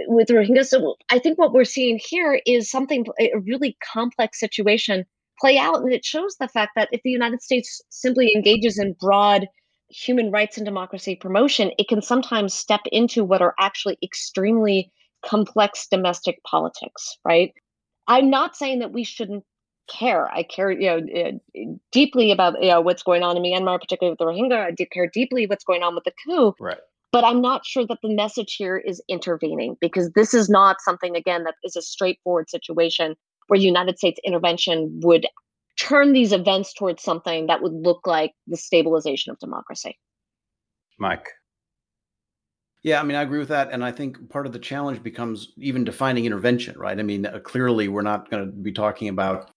with 0.07 0.29
Rohingya, 0.29 0.65
so 0.65 0.95
I 1.11 1.19
think 1.19 1.39
what 1.39 1.53
we're 1.53 1.65
seeing 1.65 2.01
here 2.03 2.41
is 2.47 2.71
something 2.71 3.05
a 3.21 3.31
really 3.47 3.77
complex 3.93 4.41
situation 4.41 5.05
play 5.41 5.59
out. 5.59 5.81
And 5.81 5.93
it 5.93 6.05
shows 6.05 6.37
the 6.39 6.49
fact 6.49 6.73
that 6.77 6.89
if 6.93 7.01
the 7.03 7.11
United 7.11 7.43
States 7.43 7.81
simply 7.91 8.33
engages 8.35 8.79
in 8.79 8.95
broad 9.01 9.47
human 9.89 10.31
rights 10.31 10.57
and 10.57 10.65
democracy 10.65 11.17
promotion, 11.17 11.71
it 11.79 11.89
can 11.89 12.03
sometimes 12.03 12.55
step 12.55 12.81
into 12.91 13.25
what 13.25 13.43
are 13.43 13.55
actually 13.59 13.99
extremely 14.03 14.91
complex 15.25 15.87
domestic 15.91 16.43
politics, 16.45 17.17
right? 17.25 17.53
I'm 18.07 18.31
not 18.31 18.57
saying 18.57 18.81
that 18.81 18.93
we 18.93 19.05
shouldn't 19.05 19.45
care. 19.89 20.31
I 20.31 20.43
care, 20.43 20.71
you 20.71 20.87
know, 20.87 20.99
uh, 21.21 21.65
deeply 21.93 22.31
about 22.31 22.61
you 22.63 22.69
know 22.69 22.81
what's 22.81 23.03
going 23.03 23.23
on 23.23 23.37
in 23.37 23.43
Myanmar, 23.43 23.81
particularly 23.81 24.13
with 24.13 24.19
the 24.19 24.25
Rohingya. 24.27 24.67
I 24.67 24.71
do 24.71 24.87
care 24.87 25.09
deeply 25.13 25.47
what's 25.47 25.65
going 25.65 25.83
on 25.83 25.95
with 25.95 26.05
the 26.05 26.13
coup. 26.27 26.55
Right. 26.61 26.79
But 27.13 27.25
I'm 27.25 27.41
not 27.41 27.65
sure 27.65 27.87
that 27.87 27.99
the 28.03 28.13
message 28.13 28.57
here 28.57 28.77
is 28.77 29.01
intervening 29.09 29.77
because 29.81 30.11
this 30.15 30.35
is 30.35 30.49
not 30.49 30.81
something 30.81 31.15
again 31.15 31.45
that 31.45 31.55
is 31.63 31.77
a 31.77 31.83
straightforward 31.83 32.51
situation 32.51 33.15
where 33.49 33.59
United 33.59 33.99
States 33.99 34.21
intervention 34.25 35.01
would 35.03 35.27
turn 35.77 36.13
these 36.13 36.33
events 36.33 36.73
towards 36.73 37.03
something 37.03 37.47
that 37.47 37.63
would 37.63 37.73
look 37.73 38.07
like 38.07 38.33
the 38.47 38.57
stabilization 38.57 39.33
of 39.33 39.39
democracy. 39.39 39.99
Mike. 40.99 41.29
Yeah, 42.83 43.01
I 43.01 43.03
mean, 43.03 43.17
I 43.17 43.23
agree 43.23 43.39
with 43.39 43.49
that. 43.49 43.71
And 43.73 43.83
I 43.83 43.91
think 43.91 44.29
part 44.29 44.47
of 44.47 44.53
the 44.53 44.59
challenge 44.59 45.03
becomes 45.03 45.53
even 45.57 45.85
defining 45.85 46.27
intervention, 46.27 46.79
right? 46.79 46.99
I 46.99 47.03
mean, 47.03 47.25
uh, 47.25 47.41
clearly, 47.41 47.89
we're 47.89 48.03
not 48.03 48.31
going 48.31 48.45
to 48.45 48.53
be 48.53 48.73
talking 48.73 49.09
about 49.09 49.51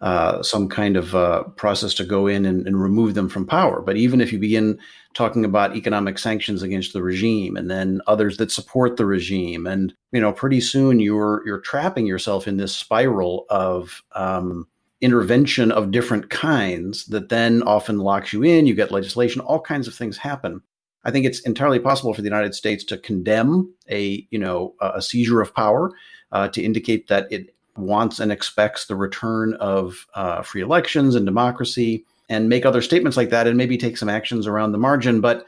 uh, 0.00 0.42
some 0.42 0.68
kind 0.68 0.96
of 0.96 1.14
uh, 1.14 1.42
process 1.56 1.94
to 1.94 2.04
go 2.04 2.26
in 2.26 2.44
and, 2.44 2.66
and, 2.66 2.82
remove 2.82 3.14
them 3.14 3.30
from 3.30 3.46
power. 3.46 3.80
But 3.80 3.96
even 3.96 4.20
if 4.20 4.30
you 4.30 4.38
begin 4.38 4.78
talking 5.14 5.42
about 5.42 5.74
economic 5.74 6.18
sanctions 6.18 6.62
against 6.62 6.92
the 6.92 7.02
regime 7.02 7.56
and 7.56 7.70
then 7.70 8.02
others 8.06 8.36
that 8.36 8.52
support 8.52 8.98
the 8.98 9.06
regime, 9.06 9.66
and 9.66 9.94
you 10.12 10.20
know, 10.20 10.32
pretty 10.32 10.60
soon 10.60 11.00
you're 11.00 11.42
you're 11.46 11.60
trapping 11.60 12.06
yourself 12.06 12.46
in 12.46 12.58
this 12.58 12.76
spiral 12.76 13.46
of 13.48 14.02
um, 14.12 14.68
intervention 15.00 15.72
of 15.72 15.92
different 15.92 16.28
kinds 16.28 17.06
that 17.06 17.30
then 17.30 17.62
often 17.62 17.96
locks 17.98 18.34
you 18.34 18.42
in. 18.42 18.66
You 18.66 18.74
get 18.74 18.90
legislation, 18.90 19.40
all 19.40 19.60
kinds 19.60 19.88
of 19.88 19.94
things 19.94 20.18
happen. 20.18 20.60
I 21.04 21.10
think 21.10 21.24
it's 21.24 21.40
entirely 21.40 21.78
possible 21.78 22.12
for 22.12 22.20
the 22.20 22.28
United 22.28 22.54
States 22.54 22.84
to 22.84 22.98
condemn 22.98 23.72
a 23.88 24.26
you 24.30 24.38
know 24.38 24.74
a 24.82 25.00
seizure 25.00 25.40
of 25.40 25.54
power 25.54 25.90
uh, 26.32 26.48
to 26.48 26.62
indicate 26.62 27.08
that 27.08 27.32
it 27.32 27.55
wants 27.78 28.20
and 28.20 28.32
expects 28.32 28.86
the 28.86 28.96
return 28.96 29.54
of 29.54 30.06
uh, 30.14 30.42
free 30.42 30.62
elections 30.62 31.14
and 31.14 31.26
democracy, 31.26 32.04
and 32.28 32.48
make 32.48 32.66
other 32.66 32.82
statements 32.82 33.16
like 33.16 33.30
that, 33.30 33.46
and 33.46 33.56
maybe 33.56 33.78
take 33.78 33.96
some 33.96 34.08
actions 34.08 34.46
around 34.46 34.72
the 34.72 34.78
margin. 34.78 35.20
But 35.20 35.46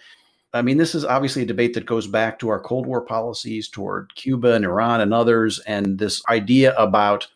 I 0.55 0.63
mean, 0.63 0.79
this 0.79 0.95
is 0.95 1.05
obviously 1.05 1.43
a 1.43 1.47
debate 1.47 1.75
that 1.75 1.87
goes 1.87 2.07
back 2.07 2.39
to 2.39 2.49
our 2.49 2.61
Cold 2.61 2.87
War 2.87 3.03
policies 3.03 3.69
toward 3.69 4.15
Cuba 4.15 4.55
and 4.55 4.65
Iran 4.65 5.01
and 5.01 5.13
others, 5.13 5.59
and 5.61 5.99
this 5.99 6.23
idea 6.29 6.75
about 6.77 7.27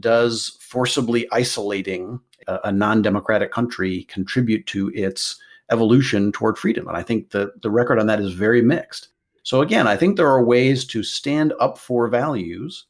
does 0.00 0.56
forcibly 0.60 1.26
isolating 1.32 2.20
a, 2.48 2.60
a 2.64 2.72
non 2.72 3.02
democratic 3.02 3.52
country 3.52 4.04
contribute 4.04 4.66
to 4.66 4.90
its 4.94 5.38
evolution 5.70 6.32
toward 6.32 6.58
freedom? 6.58 6.88
And 6.88 6.96
I 6.96 7.02
think 7.02 7.30
the, 7.30 7.52
the 7.62 7.70
record 7.70 7.98
on 7.98 8.06
that 8.06 8.20
is 8.20 8.32
very 8.32 8.62
mixed. 8.62 9.08
So, 9.44 9.60
again, 9.60 9.86
I 9.86 9.96
think 9.96 10.16
there 10.16 10.28
are 10.28 10.44
ways 10.44 10.84
to 10.86 11.02
stand 11.02 11.52
up 11.60 11.78
for 11.78 12.08
values 12.08 12.86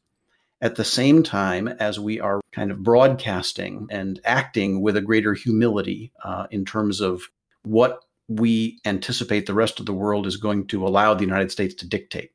at 0.63 0.75
the 0.75 0.85
same 0.85 1.21
time 1.23 1.67
as 1.67 1.99
we 1.99 2.21
are 2.21 2.39
kind 2.53 2.71
of 2.71 2.81
broadcasting 2.81 3.85
and 3.91 4.21
acting 4.23 4.81
with 4.81 4.95
a 4.95 5.01
greater 5.01 5.33
humility 5.33 6.13
uh, 6.23 6.47
in 6.51 6.63
terms 6.63 7.01
of 7.01 7.23
what 7.63 8.05
we 8.29 8.79
anticipate 8.85 9.45
the 9.45 9.53
rest 9.53 9.81
of 9.81 9.85
the 9.85 9.93
world 9.93 10.25
is 10.25 10.37
going 10.37 10.65
to 10.65 10.87
allow 10.87 11.13
the 11.13 11.25
United 11.25 11.51
States 11.51 11.75
to 11.75 11.85
dictate. 11.85 12.31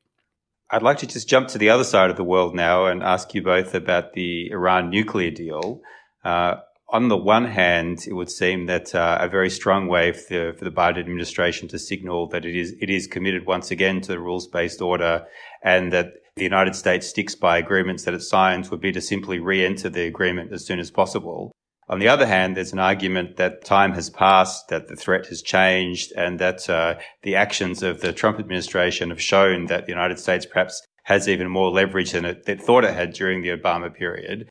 I'd 0.69 0.83
like 0.83 0.99
to 0.99 1.07
just 1.07 1.27
jump 1.27 1.47
to 1.49 1.57
the 1.57 1.71
other 1.71 1.83
side 1.83 2.11
of 2.11 2.17
the 2.17 2.23
world 2.23 2.53
now 2.53 2.85
and 2.85 3.01
ask 3.01 3.33
you 3.33 3.41
both 3.41 3.73
about 3.73 4.13
the 4.13 4.51
Iran 4.51 4.91
nuclear 4.91 5.31
deal. 5.31 5.81
Uh, 6.23 6.57
on 6.91 7.07
the 7.07 7.17
one 7.17 7.45
hand, 7.45 8.05
it 8.07 8.13
would 8.13 8.31
seem 8.31 8.65
that 8.65 8.95
uh, 8.95 9.17
a 9.21 9.29
very 9.29 9.49
strong 9.49 9.87
way 9.87 10.11
for 10.11 10.33
the, 10.33 10.55
for 10.57 10.65
the 10.65 10.71
Biden 10.71 10.99
administration 10.99 11.67
to 11.69 11.77
signal 11.77 12.27
that 12.29 12.45
it 12.45 12.55
is 12.55 12.73
it 12.81 12.89
is 12.89 13.05
committed 13.05 13.45
once 13.45 13.69
again 13.69 14.01
to 14.01 14.11
the 14.13 14.19
rules 14.19 14.47
based 14.47 14.81
order, 14.81 15.25
and 15.63 15.93
that 15.93 16.13
the 16.35 16.43
United 16.43 16.75
States 16.75 17.07
sticks 17.07 17.35
by 17.35 17.57
agreements 17.57 18.05
that 18.05 18.13
it 18.13 18.21
signs 18.21 18.71
would 18.71 18.81
be 18.81 18.91
to 18.91 19.01
simply 19.01 19.39
re-enter 19.39 19.89
the 19.89 20.07
agreement 20.07 20.51
as 20.51 20.65
soon 20.65 20.79
as 20.79 20.89
possible. 20.89 21.51
On 21.89 21.99
the 21.99 22.07
other 22.07 22.25
hand, 22.25 22.55
there's 22.55 22.73
an 22.73 22.79
argument 22.79 23.37
that 23.37 23.65
time 23.65 23.93
has 23.93 24.09
passed, 24.09 24.67
that 24.69 24.87
the 24.87 24.95
threat 24.95 25.25
has 25.27 25.41
changed, 25.41 26.11
and 26.15 26.39
that 26.39 26.69
uh, 26.69 26.95
the 27.23 27.35
actions 27.35 27.83
of 27.83 28.01
the 28.01 28.13
Trump 28.13 28.39
administration 28.39 29.09
have 29.09 29.21
shown 29.21 29.65
that 29.65 29.85
the 29.85 29.91
United 29.91 30.19
States 30.19 30.45
perhaps 30.45 30.81
has 31.03 31.27
even 31.27 31.49
more 31.49 31.71
leverage 31.71 32.11
than 32.11 32.25
it, 32.25 32.43
it 32.47 32.61
thought 32.61 32.85
it 32.85 32.93
had 32.93 33.13
during 33.13 33.41
the 33.41 33.49
Obama 33.49 33.93
period. 33.93 34.47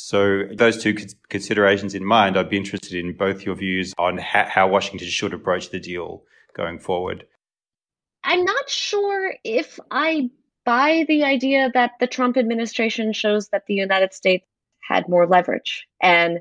So, 0.00 0.44
those 0.52 0.82
two 0.82 0.96
considerations 1.28 1.94
in 1.94 2.04
mind, 2.04 2.36
I'd 2.36 2.48
be 2.48 2.56
interested 2.56 2.94
in 2.94 3.12
both 3.12 3.44
your 3.44 3.54
views 3.54 3.94
on 3.98 4.18
how 4.18 4.68
Washington 4.68 5.08
should 5.08 5.34
approach 5.34 5.70
the 5.70 5.80
deal 5.80 6.24
going 6.56 6.78
forward. 6.78 7.26
I'm 8.24 8.44
not 8.44 8.68
sure 8.68 9.34
if 9.44 9.78
I 9.90 10.30
buy 10.64 11.04
the 11.08 11.24
idea 11.24 11.70
that 11.74 11.92
the 12.00 12.06
Trump 12.06 12.36
administration 12.36 13.12
shows 13.12 13.48
that 13.48 13.64
the 13.66 13.74
United 13.74 14.12
States 14.12 14.46
had 14.82 15.08
more 15.08 15.26
leverage. 15.26 15.86
And 16.02 16.40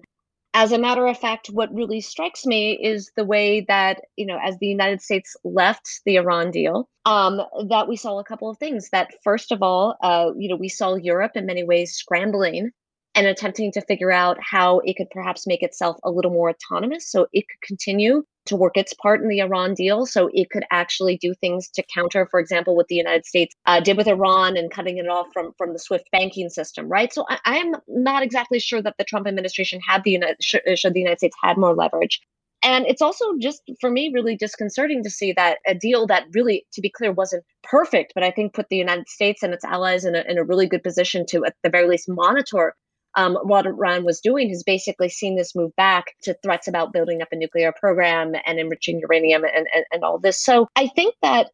as 0.53 0.71
a 0.71 0.79
matter 0.79 1.05
of 1.05 1.17
fact, 1.17 1.47
what 1.47 1.73
really 1.73 2.01
strikes 2.01 2.45
me 2.45 2.73
is 2.73 3.11
the 3.15 3.23
way 3.23 3.61
that, 3.67 4.01
you 4.15 4.25
know, 4.25 4.39
as 4.43 4.57
the 4.57 4.67
United 4.67 5.01
States 5.01 5.35
left 5.43 6.01
the 6.05 6.15
Iran 6.15 6.49
deal, 6.49 6.89
um, 7.05 7.41
that 7.69 7.87
we 7.87 7.95
saw 7.95 8.19
a 8.19 8.23
couple 8.23 8.49
of 8.49 8.57
things. 8.57 8.89
That 8.89 9.13
first 9.23 9.51
of 9.51 9.61
all, 9.61 9.95
uh, 10.01 10.31
you 10.37 10.49
know, 10.49 10.55
we 10.55 10.69
saw 10.69 10.95
Europe 10.95 11.33
in 11.35 11.45
many 11.45 11.63
ways 11.63 11.93
scrambling 11.93 12.71
and 13.15 13.27
attempting 13.27 13.71
to 13.71 13.81
figure 13.81 14.11
out 14.11 14.37
how 14.39 14.79
it 14.79 14.95
could 14.95 15.09
perhaps 15.09 15.47
make 15.47 15.63
itself 15.63 15.97
a 16.03 16.11
little 16.11 16.31
more 16.31 16.51
autonomous 16.51 17.09
so 17.09 17.27
it 17.33 17.45
could 17.49 17.67
continue 17.67 18.23
to 18.45 18.55
work 18.55 18.77
its 18.77 18.93
part 18.93 19.21
in 19.21 19.27
the 19.27 19.39
Iran 19.39 19.73
deal. 19.73 20.05
So 20.05 20.29
it 20.33 20.49
could 20.49 20.63
actually 20.71 21.17
do 21.17 21.33
things 21.35 21.69
to 21.75 21.83
counter, 21.93 22.27
for 22.29 22.39
example, 22.39 22.75
what 22.75 22.87
the 22.87 22.95
United 22.95 23.25
States 23.25 23.55
uh, 23.65 23.79
did 23.79 23.97
with 23.97 24.07
Iran 24.07 24.57
and 24.57 24.71
cutting 24.71 24.97
it 24.97 25.07
off 25.07 25.27
from, 25.33 25.53
from 25.57 25.73
the 25.73 25.79
SWIFT 25.79 26.09
banking 26.11 26.49
system, 26.49 26.87
right? 26.87 27.13
So 27.13 27.25
I, 27.29 27.57
am 27.57 27.75
not 27.87 28.23
exactly 28.23 28.59
sure 28.59 28.81
that 28.81 28.95
the 28.97 29.03
Trump 29.03 29.27
administration 29.27 29.79
had 29.87 30.03
the 30.03 30.11
United, 30.11 30.37
should, 30.41 30.61
should 30.75 30.93
the 30.93 30.99
United 30.99 31.19
States 31.19 31.35
had 31.43 31.57
more 31.57 31.75
leverage. 31.75 32.21
And 32.61 32.85
it's 32.87 33.01
also 33.01 33.25
just 33.39 33.61
for 33.79 33.89
me 33.89 34.11
really 34.13 34.35
disconcerting 34.35 35.03
to 35.03 35.09
see 35.09 35.31
that 35.33 35.59
a 35.65 35.73
deal 35.73 36.05
that 36.07 36.25
really, 36.33 36.65
to 36.73 36.81
be 36.81 36.89
clear, 36.89 37.11
wasn't 37.11 37.45
perfect, 37.63 38.13
but 38.15 38.23
I 38.23 38.31
think 38.31 38.53
put 38.53 38.67
the 38.69 38.75
United 38.75 39.07
States 39.07 39.43
and 39.43 39.53
its 39.53 39.63
allies 39.63 40.03
in 40.05 40.15
a, 40.15 40.23
in 40.27 40.37
a 40.37 40.43
really 40.43 40.67
good 40.67 40.83
position 40.83 41.25
to, 41.27 41.45
at 41.45 41.55
the 41.63 41.69
very 41.69 41.87
least, 41.87 42.09
monitor 42.09 42.75
um, 43.19 43.35
what 43.43 43.65
Iran 43.65 44.05
was 44.05 44.21
doing 44.21 44.47
has 44.47 44.63
basically 44.63 45.09
seen 45.09 45.35
this 45.35 45.53
move 45.53 45.75
back 45.75 46.15
to 46.23 46.33
threats 46.41 46.69
about 46.69 46.93
building 46.93 47.21
up 47.21 47.27
a 47.33 47.35
nuclear 47.35 47.73
program 47.73 48.33
and 48.45 48.59
enriching 48.59 48.99
uranium 48.99 49.43
and, 49.43 49.67
and, 49.75 49.85
and 49.91 50.03
all 50.05 50.19
this. 50.19 50.41
So 50.41 50.69
I 50.77 50.87
think 50.87 51.15
that 51.21 51.47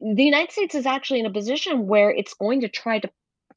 the 0.00 0.24
United 0.24 0.50
States 0.50 0.74
is 0.74 0.86
actually 0.86 1.20
in 1.20 1.26
a 1.26 1.32
position 1.32 1.86
where 1.86 2.10
it's 2.10 2.34
going 2.34 2.62
to 2.62 2.68
try 2.68 2.98
to 2.98 3.08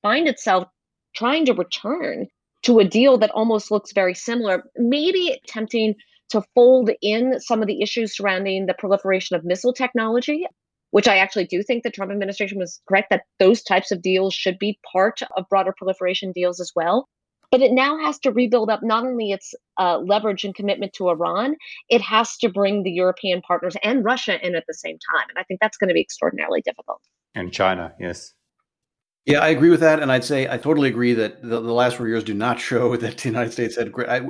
find 0.03 0.27
itself 0.27 0.67
trying 1.15 1.45
to 1.47 1.53
return 1.53 2.27
to 2.61 2.77
a 2.77 2.85
deal 2.85 3.17
that 3.17 3.31
almost 3.31 3.71
looks 3.71 3.91
very 3.91 4.13
similar, 4.13 4.63
maybe 4.77 5.39
attempting 5.43 5.95
to 6.29 6.43
fold 6.53 6.91
in 7.01 7.39
some 7.39 7.61
of 7.61 7.67
the 7.67 7.81
issues 7.81 8.15
surrounding 8.15 8.67
the 8.67 8.75
proliferation 8.75 9.35
of 9.35 9.43
missile 9.43 9.73
technology 9.73 10.45
which 10.91 11.07
I 11.07 11.17
actually 11.17 11.45
do 11.45 11.63
think 11.63 11.83
the 11.83 11.89
Trump 11.89 12.11
administration 12.11 12.59
was 12.59 12.81
correct 12.87 13.09
that 13.11 13.23
those 13.39 13.63
types 13.63 13.91
of 13.91 14.01
deals 14.01 14.33
should 14.33 14.59
be 14.59 14.77
part 14.91 15.21
of 15.37 15.47
broader 15.49 15.73
proliferation 15.75 16.33
deals 16.33 16.59
as 16.59 16.73
well. 16.75 17.07
But 17.51 17.61
it 17.61 17.73
now 17.73 17.97
has 17.99 18.17
to 18.19 18.31
rebuild 18.31 18.69
up 18.69 18.81
not 18.81 19.05
only 19.05 19.31
its 19.31 19.53
uh, 19.77 19.99
leverage 19.99 20.45
and 20.45 20.55
commitment 20.55 20.93
to 20.93 21.09
Iran, 21.09 21.55
it 21.89 22.01
has 22.01 22.37
to 22.37 22.49
bring 22.49 22.83
the 22.83 22.91
European 22.91 23.41
partners 23.41 23.75
and 23.83 24.05
Russia 24.05 24.39
in 24.45 24.55
at 24.55 24.63
the 24.67 24.73
same 24.73 24.97
time. 25.13 25.27
And 25.29 25.37
I 25.37 25.43
think 25.43 25.59
that's 25.59 25.77
going 25.77 25.89
to 25.89 25.93
be 25.93 26.01
extraordinarily 26.01 26.61
difficult. 26.61 27.01
And 27.35 27.51
China, 27.51 27.93
yes. 27.99 28.33
Yeah, 29.25 29.39
I 29.39 29.49
agree 29.49 29.69
with 29.69 29.81
that, 29.81 30.01
and 30.01 30.11
I'd 30.11 30.23
say 30.23 30.49
I 30.49 30.57
totally 30.57 30.89
agree 30.89 31.13
that 31.13 31.43
the, 31.43 31.61
the 31.61 31.73
last 31.73 31.97
four 31.97 32.07
years 32.07 32.23
do 32.23 32.33
not 32.33 32.59
show 32.69 32.95
that 32.97 33.17
the 33.17 33.29
United 33.29 33.51
States 33.51 33.75
had 33.75 33.91
great. 33.91 34.09
I, 34.09 34.21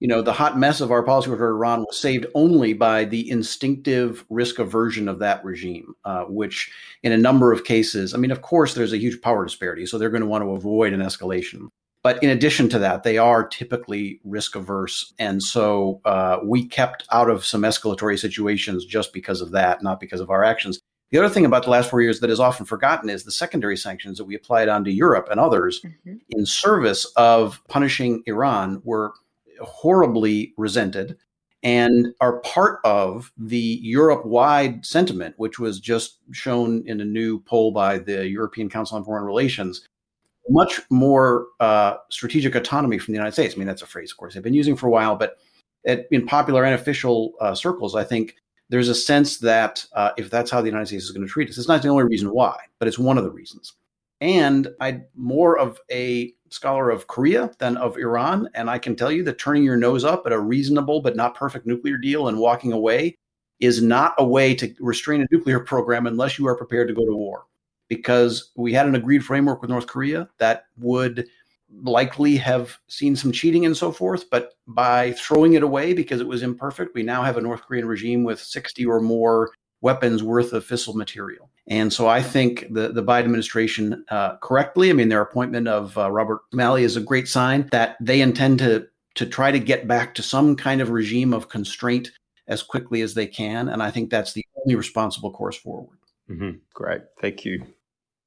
you 0.00 0.08
know, 0.08 0.20
the 0.20 0.32
hot 0.32 0.58
mess 0.58 0.80
of 0.80 0.90
our 0.90 1.04
policy 1.04 1.30
with 1.30 1.40
Iran 1.40 1.82
was 1.82 1.96
saved 1.96 2.26
only 2.34 2.72
by 2.72 3.04
the 3.04 3.30
instinctive 3.30 4.24
risk 4.30 4.58
aversion 4.58 5.08
of 5.08 5.20
that 5.20 5.44
regime, 5.44 5.94
uh, 6.04 6.24
which, 6.24 6.72
in 7.04 7.12
a 7.12 7.16
number 7.16 7.52
of 7.52 7.62
cases, 7.62 8.12
I 8.12 8.16
mean, 8.16 8.32
of 8.32 8.42
course, 8.42 8.74
there's 8.74 8.92
a 8.92 8.98
huge 8.98 9.20
power 9.22 9.44
disparity, 9.44 9.86
so 9.86 9.98
they're 9.98 10.10
going 10.10 10.22
to 10.22 10.26
want 10.26 10.42
to 10.42 10.50
avoid 10.50 10.92
an 10.92 11.00
escalation. 11.00 11.68
But 12.02 12.22
in 12.22 12.30
addition 12.30 12.68
to 12.70 12.78
that, 12.80 13.04
they 13.04 13.16
are 13.16 13.46
typically 13.46 14.20
risk 14.24 14.56
averse. 14.56 15.14
And 15.18 15.42
so 15.42 16.00
uh, 16.04 16.38
we 16.44 16.66
kept 16.66 17.06
out 17.12 17.30
of 17.30 17.44
some 17.44 17.62
escalatory 17.62 18.18
situations 18.18 18.84
just 18.84 19.12
because 19.12 19.40
of 19.40 19.52
that, 19.52 19.82
not 19.82 20.00
because 20.00 20.20
of 20.20 20.30
our 20.30 20.42
actions. 20.42 20.80
The 21.12 21.18
other 21.18 21.28
thing 21.28 21.44
about 21.44 21.64
the 21.64 21.70
last 21.70 21.90
four 21.90 22.00
years 22.00 22.20
that 22.20 22.30
is 22.30 22.40
often 22.40 22.66
forgotten 22.66 23.10
is 23.10 23.22
the 23.22 23.30
secondary 23.30 23.76
sanctions 23.76 24.18
that 24.18 24.24
we 24.24 24.34
applied 24.34 24.68
onto 24.68 24.90
Europe 24.90 25.28
and 25.30 25.38
others 25.38 25.82
mm-hmm. 25.82 26.16
in 26.30 26.46
service 26.46 27.04
of 27.16 27.62
punishing 27.68 28.22
Iran 28.26 28.80
were 28.84 29.12
horribly 29.60 30.54
resented 30.56 31.18
and 31.62 32.08
are 32.20 32.40
part 32.40 32.80
of 32.84 33.30
the 33.36 33.78
Europe 33.82 34.26
wide 34.26 34.84
sentiment, 34.84 35.34
which 35.36 35.60
was 35.60 35.78
just 35.78 36.18
shown 36.32 36.82
in 36.86 37.00
a 37.00 37.04
new 37.04 37.40
poll 37.40 37.70
by 37.70 37.98
the 37.98 38.26
European 38.26 38.68
Council 38.68 38.96
on 38.96 39.04
Foreign 39.04 39.24
Relations 39.24 39.86
much 40.48 40.80
more 40.90 41.46
uh, 41.60 41.94
strategic 42.10 42.54
autonomy 42.54 42.98
from 42.98 43.12
the 43.12 43.16
United 43.16 43.32
States. 43.32 43.54
I 43.54 43.58
mean, 43.58 43.66
that's 43.66 43.82
a 43.82 43.86
phrase, 43.86 44.10
of 44.10 44.16
course, 44.16 44.34
they've 44.34 44.42
been 44.42 44.54
using 44.54 44.76
for 44.76 44.86
a 44.86 44.90
while, 44.90 45.16
but 45.16 45.38
at, 45.86 46.06
in 46.10 46.26
popular 46.26 46.64
and 46.64 46.74
official 46.74 47.32
uh, 47.40 47.54
circles, 47.54 47.94
I 47.94 48.04
think 48.04 48.36
there's 48.68 48.88
a 48.88 48.94
sense 48.94 49.38
that 49.38 49.84
uh, 49.94 50.10
if 50.16 50.30
that's 50.30 50.50
how 50.50 50.60
the 50.60 50.68
United 50.68 50.86
States 50.86 51.04
is 51.04 51.10
going 51.10 51.26
to 51.26 51.32
treat 51.32 51.48
us, 51.48 51.58
it's 51.58 51.68
not 51.68 51.82
the 51.82 51.88
only 51.88 52.04
reason 52.04 52.28
why, 52.28 52.56
but 52.78 52.88
it's 52.88 52.98
one 52.98 53.18
of 53.18 53.24
the 53.24 53.30
reasons. 53.30 53.74
And 54.20 54.68
I'm 54.80 55.04
more 55.14 55.58
of 55.58 55.80
a 55.90 56.32
scholar 56.48 56.90
of 56.90 57.06
Korea 57.06 57.50
than 57.58 57.76
of 57.76 57.96
Iran. 57.96 58.48
And 58.54 58.70
I 58.70 58.78
can 58.78 58.94
tell 58.94 59.10
you 59.10 59.24
that 59.24 59.38
turning 59.38 59.64
your 59.64 59.76
nose 59.76 60.04
up 60.04 60.26
at 60.26 60.32
a 60.32 60.38
reasonable 60.38 61.00
but 61.00 61.16
not 61.16 61.34
perfect 61.34 61.66
nuclear 61.66 61.96
deal 61.96 62.28
and 62.28 62.38
walking 62.38 62.72
away 62.72 63.16
is 63.58 63.82
not 63.82 64.14
a 64.18 64.24
way 64.24 64.54
to 64.54 64.74
restrain 64.80 65.22
a 65.22 65.26
nuclear 65.30 65.60
program 65.64 66.06
unless 66.06 66.38
you 66.38 66.46
are 66.46 66.56
prepared 66.56 66.88
to 66.88 66.94
go 66.94 67.04
to 67.04 67.16
war 67.16 67.46
because 67.92 68.52
we 68.56 68.72
had 68.72 68.86
an 68.86 68.94
agreed 68.94 69.22
framework 69.22 69.60
with 69.60 69.68
North 69.68 69.86
Korea 69.86 70.26
that 70.38 70.64
would 70.78 71.26
likely 71.82 72.36
have 72.36 72.78
seen 72.88 73.14
some 73.14 73.32
cheating 73.32 73.66
and 73.66 73.76
so 73.76 73.92
forth. 73.92 74.30
But 74.30 74.54
by 74.66 75.12
throwing 75.12 75.52
it 75.52 75.62
away 75.62 75.92
because 75.92 76.18
it 76.18 76.26
was 76.26 76.42
imperfect, 76.42 76.94
we 76.94 77.02
now 77.02 77.22
have 77.22 77.36
a 77.36 77.42
North 77.42 77.60
Korean 77.60 77.86
regime 77.86 78.24
with 78.24 78.40
60 78.40 78.86
or 78.86 79.02
more 79.02 79.52
weapons 79.82 80.22
worth 80.22 80.54
of 80.54 80.66
fissile 80.66 80.94
material. 80.94 81.50
And 81.66 81.92
so 81.92 82.08
I 82.08 82.22
think 82.22 82.66
the, 82.70 82.88
the 82.88 83.02
Biden 83.02 83.24
administration 83.24 84.06
uh, 84.08 84.36
correctly, 84.38 84.88
I 84.88 84.94
mean, 84.94 85.10
their 85.10 85.20
appointment 85.20 85.68
of 85.68 85.98
uh, 85.98 86.10
Robert 86.10 86.40
Malley 86.50 86.84
is 86.84 86.96
a 86.96 87.00
great 87.02 87.28
sign 87.28 87.68
that 87.72 87.98
they 88.00 88.22
intend 88.22 88.58
to, 88.60 88.86
to 89.16 89.26
try 89.26 89.50
to 89.52 89.58
get 89.58 89.86
back 89.86 90.14
to 90.14 90.22
some 90.22 90.56
kind 90.56 90.80
of 90.80 90.88
regime 90.88 91.34
of 91.34 91.50
constraint 91.50 92.10
as 92.48 92.62
quickly 92.62 93.02
as 93.02 93.12
they 93.12 93.26
can. 93.26 93.68
And 93.68 93.82
I 93.82 93.90
think 93.90 94.08
that's 94.08 94.32
the 94.32 94.46
only 94.64 94.76
responsible 94.76 95.30
course 95.30 95.58
forward. 95.58 95.98
Mm-hmm. 96.30 96.58
Great. 96.74 97.02
Thank 97.20 97.44
you. 97.44 97.66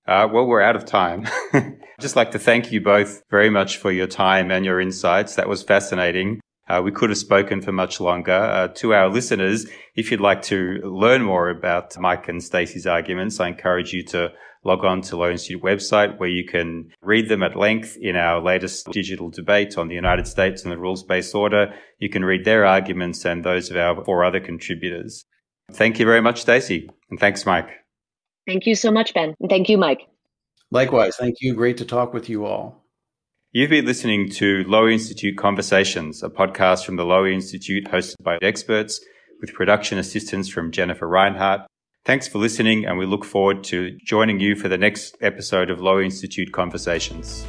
Uh, 0.07 0.27
well, 0.31 0.45
we're 0.45 0.61
out 0.61 0.75
of 0.75 0.85
time. 0.85 1.27
I'd 1.53 1.77
just 1.99 2.15
like 2.15 2.31
to 2.31 2.39
thank 2.39 2.71
you 2.71 2.79
both 2.79 3.23
very 3.31 3.49
much 3.49 3.77
for 3.77 3.91
your 3.91 4.07
time 4.07 4.51
and 4.51 4.63
your 4.63 4.79
insights. 4.79 5.35
That 5.35 5.49
was 5.49 5.63
fascinating. 5.63 6.41
Uh, 6.67 6.81
we 6.83 6.91
could 6.91 7.09
have 7.09 7.17
spoken 7.17 7.61
for 7.61 7.71
much 7.71 7.99
longer. 7.99 8.33
Uh, 8.33 8.67
to 8.69 8.93
our 8.93 9.09
listeners, 9.09 9.67
if 9.95 10.11
you'd 10.11 10.21
like 10.21 10.41
to 10.43 10.79
learn 10.83 11.21
more 11.21 11.49
about 11.49 11.97
Mike 11.99 12.27
and 12.27 12.41
Stacie's 12.41 12.87
arguments, 12.87 13.39
I 13.39 13.47
encourage 13.47 13.93
you 13.93 14.03
to 14.05 14.31
log 14.63 14.83
on 14.83 15.01
to 15.01 15.15
Lowy 15.15 15.33
Institute 15.33 15.61
website 15.61 16.19
where 16.19 16.29
you 16.29 16.43
can 16.43 16.89
read 17.01 17.29
them 17.29 17.43
at 17.43 17.55
length 17.55 17.97
in 18.01 18.15
our 18.15 18.41
latest 18.41 18.87
digital 18.91 19.29
debate 19.29 19.77
on 19.77 19.87
the 19.87 19.95
United 19.95 20.27
States 20.27 20.63
and 20.63 20.71
the 20.71 20.77
rules-based 20.77 21.35
order. 21.35 21.73
You 21.99 22.09
can 22.09 22.25
read 22.25 22.45
their 22.45 22.65
arguments 22.65 23.25
and 23.25 23.43
those 23.43 23.69
of 23.69 23.77
our 23.77 24.03
four 24.03 24.25
other 24.25 24.39
contributors. 24.39 25.25
Thank 25.71 25.99
you 25.99 26.05
very 26.05 26.21
much, 26.21 26.43
Stacie. 26.45 26.89
And 27.11 27.19
thanks, 27.19 27.45
Mike. 27.45 27.84
Thank 28.47 28.65
you 28.65 28.75
so 28.75 28.91
much, 28.91 29.13
Ben. 29.13 29.35
And 29.39 29.49
thank 29.49 29.69
you, 29.69 29.77
Mike. 29.77 30.07
Likewise. 30.71 31.15
Thank 31.15 31.37
you. 31.41 31.53
Great 31.53 31.77
to 31.77 31.85
talk 31.85 32.13
with 32.13 32.29
you 32.29 32.45
all. 32.45 32.83
You've 33.51 33.69
been 33.69 33.85
listening 33.85 34.29
to 34.31 34.65
Lowy 34.65 34.93
Institute 34.93 35.37
Conversations, 35.37 36.21
a 36.21 36.29
podcast 36.29 36.85
from 36.85 36.97
the 36.97 37.05
Lowy 37.05 37.33
Institute 37.33 37.85
hosted 37.85 38.15
by 38.21 38.37
experts 38.41 38.99
with 39.39 39.53
production 39.53 39.97
assistance 39.97 40.49
from 40.49 40.71
Jennifer 40.71 41.07
Reinhardt. 41.07 41.61
Thanks 42.03 42.27
for 42.27 42.37
listening, 42.37 42.85
and 42.85 42.97
we 42.97 43.05
look 43.05 43.23
forward 43.23 43.63
to 43.65 43.97
joining 44.03 44.39
you 44.39 44.55
for 44.55 44.67
the 44.67 44.77
next 44.77 45.17
episode 45.21 45.69
of 45.69 45.79
Lowy 45.79 46.05
Institute 46.05 46.51
Conversations. 46.51 47.45